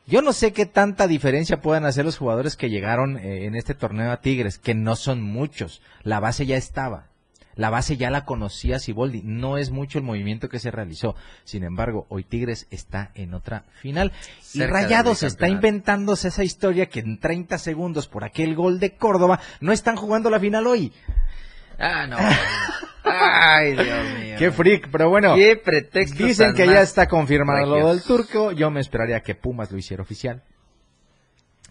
Yo 0.07 0.23
no 0.23 0.33
sé 0.33 0.53
qué 0.53 0.65
tanta 0.65 1.07
diferencia 1.07 1.61
puedan 1.61 1.85
hacer 1.85 2.05
los 2.05 2.17
jugadores 2.17 2.57
que 2.57 2.71
llegaron 2.71 3.19
eh, 3.19 3.45
en 3.45 3.55
este 3.55 3.75
torneo 3.75 4.11
a 4.11 4.21
Tigres, 4.21 4.59
que 4.59 4.75
no 4.75 4.97
son 4.97 5.23
muchos. 5.23 5.83
La 6.03 6.21
base 6.21 6.47
ya 6.47 6.57
estaba. 6.57 7.09
La 7.57 7.71
base 7.71 7.97
ya 7.97 8.09
la 8.09 8.25
conocía 8.25 8.79
Siboldi. 8.79 9.23
No 9.25 9.59
es 9.59 9.71
mucho 9.71 9.99
el 9.99 10.05
movimiento 10.05 10.49
que 10.49 10.61
se 10.61 10.71
realizó. 10.71 11.17
Sin 11.45 11.65
embargo, 11.65 12.07
hoy 12.09 12.23
Tigres 12.23 12.69
está 12.71 13.11
en 13.15 13.35
otra 13.35 13.65
final. 13.83 14.13
y 14.55 14.59
Cerca 14.59 14.75
Rayados 14.75 15.25
está 15.25 15.49
inventándose 15.49 16.29
esa 16.29 16.45
historia 16.45 16.87
que 16.87 17.01
en 17.01 17.19
30 17.19 17.59
segundos 17.59 18.07
por 18.07 18.25
aquel 18.25 18.55
gol 18.55 18.79
de 18.79 18.95
Córdoba 18.95 19.41
no 19.61 19.73
están 19.73 19.97
jugando 19.97 20.31
la 20.31 20.39
final 20.39 20.69
hoy. 20.69 20.93
Ah, 21.79 22.07
no. 22.07 22.17
Ay, 23.05 23.73
Dios 23.75 24.05
mío. 24.21 24.37
Qué 24.39 24.51
freak, 24.51 24.89
pero 24.91 25.09
bueno. 25.09 25.35
Qué 25.35 25.57
pretexto. 25.57 26.25
Dicen 26.25 26.55
que 26.55 26.67
ya 26.67 26.83
está 26.83 27.07
confirmado 27.09 27.67
lo 27.67 27.75
regios. 27.77 27.95
del 27.97 28.03
turco. 28.05 28.53
Yo 28.53 28.71
me 28.71 28.81
esperaría 28.81 29.21
que 29.21 29.35
Pumas 29.35 29.71
lo 29.71 29.79
hiciera 29.79 30.03
oficial. 30.03 30.43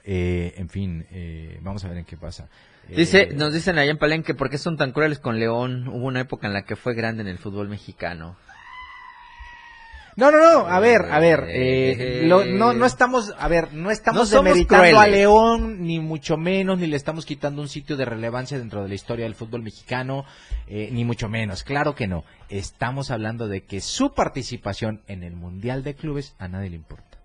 Eh, 0.04 0.54
en 0.58 0.70
fin, 0.70 1.06
eh, 1.12 1.60
vamos 1.62 1.84
a 1.84 1.90
ver 1.90 1.98
en 1.98 2.06
qué 2.06 2.16
pasa. 2.16 2.48
Dice, 2.88 3.24
Eh, 3.24 3.30
nos 3.34 3.54
dicen 3.54 3.78
allá 3.78 3.92
en 3.92 3.98
Palenque, 3.98 4.34
¿por 4.34 4.50
qué 4.50 4.58
son 4.58 4.78
tan 4.78 4.94
crueles 4.94 5.20
con 5.20 5.38
León? 5.40 5.90
Hubo 5.90 6.06
una 6.08 6.22
época 6.22 6.48
en 6.48 6.54
la 6.54 6.62
que 6.64 6.78
fue 6.78 6.94
grande 6.96 7.22
en 7.22 7.28
el 7.28 7.38
fútbol 7.38 7.68
mexicano. 7.68 8.38
No, 10.18 10.32
no, 10.32 10.40
no. 10.40 10.68
A 10.68 10.80
ver, 10.80 11.04
a 11.12 11.20
ver. 11.20 11.46
eh, 11.48 11.92
Eh, 11.92 12.28
lo- 12.28 12.44
no, 12.44 12.74
no 12.74 12.86
estamos, 12.86 13.34
a 13.38 13.48
ver, 13.48 13.72
no 13.74 13.92
estamos 13.92 14.22
No 14.22 14.26
somos 14.26 14.46
demeritando 14.46 15.00
a. 15.00 15.08
León, 15.08 15.84
ni 15.84 16.00
mucho 16.00 16.38
menos, 16.38 16.80
ni 16.80 16.88
le 16.88 16.98
estamos 16.98 17.24
quitando 17.26 17.62
un 17.62 17.70
sitio 17.70 17.96
de 17.96 18.04
relevancia 18.04 18.58
dentro 18.58 18.82
de 18.82 18.90
la 18.90 18.96
historia 18.96 19.26
del 19.26 19.36
fútbol 19.36 19.62
mexicano, 19.62 20.26
eh, 20.68 20.90
ni 20.92 21.06
mucho 21.06 21.30
menos. 21.30 21.64
Claro 21.64 21.94
que 21.94 22.08
no. 22.08 22.24
Estamos 22.50 23.12
hablando 23.12 23.48
de 23.48 23.64
que 23.64 23.80
su 23.80 24.14
participación 24.16 25.02
en 25.08 25.22
el 25.22 25.36
Mundial 25.36 25.84
de 25.84 25.94
Clubes 25.94 26.36
a 26.40 26.48
nadie 26.48 26.72
le 26.72 26.76
importa. 26.78 27.20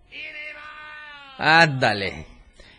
Ándale. 1.39 2.27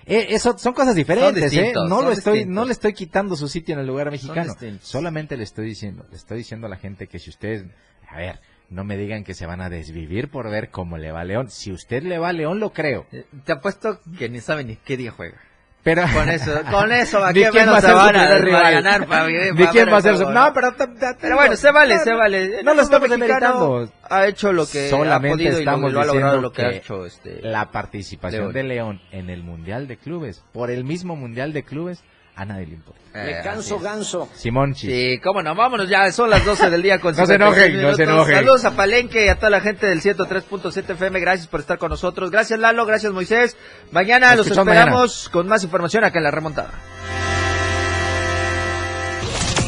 Eh, 0.05 0.27
eso 0.29 0.57
son 0.57 0.73
cosas 0.73 0.95
diferentes, 0.95 1.51
Son 1.53 1.63
¿eh? 1.63 1.73
No 1.87 2.01
lo 2.01 2.11
estoy, 2.11 2.39
distintos. 2.39 2.55
no 2.55 2.65
le 2.65 2.73
estoy 2.73 2.93
quitando 2.93 3.35
su 3.35 3.47
sitio 3.47 3.73
en 3.73 3.79
el 3.79 3.87
lugar 3.87 4.11
mexicano. 4.11 4.53
Solamente 4.81 5.37
le 5.37 5.43
estoy 5.43 5.65
diciendo, 5.65 6.05
le 6.09 6.17
estoy 6.17 6.37
diciendo 6.39 6.67
a 6.67 6.69
la 6.69 6.75
gente 6.77 7.07
que 7.07 7.19
si 7.19 7.29
ustedes, 7.29 7.65
a 8.09 8.17
ver, 8.17 8.39
no 8.73 8.83
me 8.83 8.97
digan 8.97 9.23
que 9.23 9.33
se 9.33 9.45
van 9.45 9.61
a 9.61 9.69
desvivir 9.69 10.29
por 10.29 10.49
ver 10.49 10.69
cómo 10.69 10.97
le 10.97 11.11
va 11.11 11.21
a 11.21 11.25
León. 11.25 11.49
Si 11.49 11.71
usted 11.71 12.03
le 12.03 12.17
va 12.17 12.29
a 12.29 12.33
León, 12.33 12.59
lo 12.59 12.73
creo. 12.73 13.05
Eh, 13.11 13.25
Te 13.45 13.53
apuesto 13.53 13.99
que 14.17 14.29
ni 14.29 14.39
sabe 14.39 14.63
ni 14.63 14.77
qué 14.77 14.97
día 14.97 15.11
juega. 15.11 15.37
Pero 15.83 16.03
Con 16.13 16.29
eso, 16.29 16.61
con 16.71 16.91
eso, 16.93 17.23
¿a 17.23 17.33
qué 17.33 17.51
menos 17.51 17.81
se 17.81 17.91
van 17.91 18.15
a, 18.15 18.71
ganar? 18.71 19.05
Pa 19.05 19.27
quién 19.71 19.91
va 19.91 19.97
a 19.97 20.01
ser 20.01 20.17
su... 20.17 20.29
No, 20.29 20.53
pero... 20.53 20.73
Pero 21.19 21.35
bueno, 21.35 21.55
se 21.55 21.71
vale, 21.71 21.99
se 21.99 22.13
vale. 22.13 22.63
No 22.63 22.73
lo 22.73 22.81
estamos 22.81 23.09
demeritando. 23.09 23.91
Ha 24.09 24.27
hecho 24.27 24.53
lo 24.53 24.65
que 24.65 24.89
Solamente 24.89 25.33
ha 25.33 25.35
podido 25.35 25.49
y 25.49 25.53
lo, 25.53 25.59
estamos 25.59 25.95
ha 25.95 26.05
logrado 26.05 26.41
lo 26.41 26.51
que, 26.51 26.61
ha 26.61 26.71
hecho 26.71 27.05
este. 27.05 27.41
La 27.41 27.71
participación 27.71 28.53
de 28.53 28.63
León 28.63 29.01
en 29.11 29.29
el 29.29 29.43
Mundial 29.43 29.87
de 29.87 29.97
Clubes, 29.97 30.43
por 30.53 30.71
el 30.71 30.85
mismo 30.85 31.15
Mundial 31.15 31.51
de 31.51 31.63
Clubes, 31.63 32.03
a 32.35 32.45
nadie 32.45 32.65
le 32.67 32.73
importa. 32.73 32.99
eh, 33.13 33.41
así 33.47 33.73
es. 33.75 33.81
ganso. 33.81 34.29
Simón 34.33 34.73
Chis. 34.73 34.89
Sí, 34.89 35.19
cómo 35.23 35.43
no, 35.43 35.53
vámonos 35.53 35.87
ya, 35.87 36.11
son 36.11 36.29
las 36.31 36.43
12 36.43 36.69
del 36.71 36.81
día 36.81 36.99
con 36.99 37.15
No 37.15 37.25
se 37.25 37.33
56 37.33 37.69
enojen, 37.69 37.81
no 37.81 37.95
se 37.95 38.03
enojen. 38.03 38.35
Saludos 38.35 38.65
a 38.65 38.71
Palenque 38.75 39.25
y 39.25 39.29
a 39.29 39.35
toda 39.35 39.51
la 39.51 39.61
gente 39.61 39.85
del 39.85 40.01
103.7 40.01 40.89
FM, 40.91 41.19
gracias 41.19 41.47
por 41.47 41.59
estar 41.59 41.77
con 41.77 41.89
nosotros. 41.89 42.31
Gracias 42.31 42.59
Lalo, 42.59 42.85
gracias 42.85 43.13
Moisés. 43.13 43.55
Mañana 43.91 44.35
Nos 44.35 44.47
los 44.49 44.57
esperamos 44.57 45.29
con 45.29 45.47
más 45.47 45.63
información 45.63 46.03
acá 46.03 46.17
en 46.19 46.23
La 46.23 46.31
Remontada. 46.31 46.71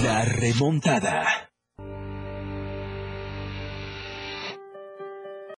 La 0.03 0.23
remontada. 0.23 1.44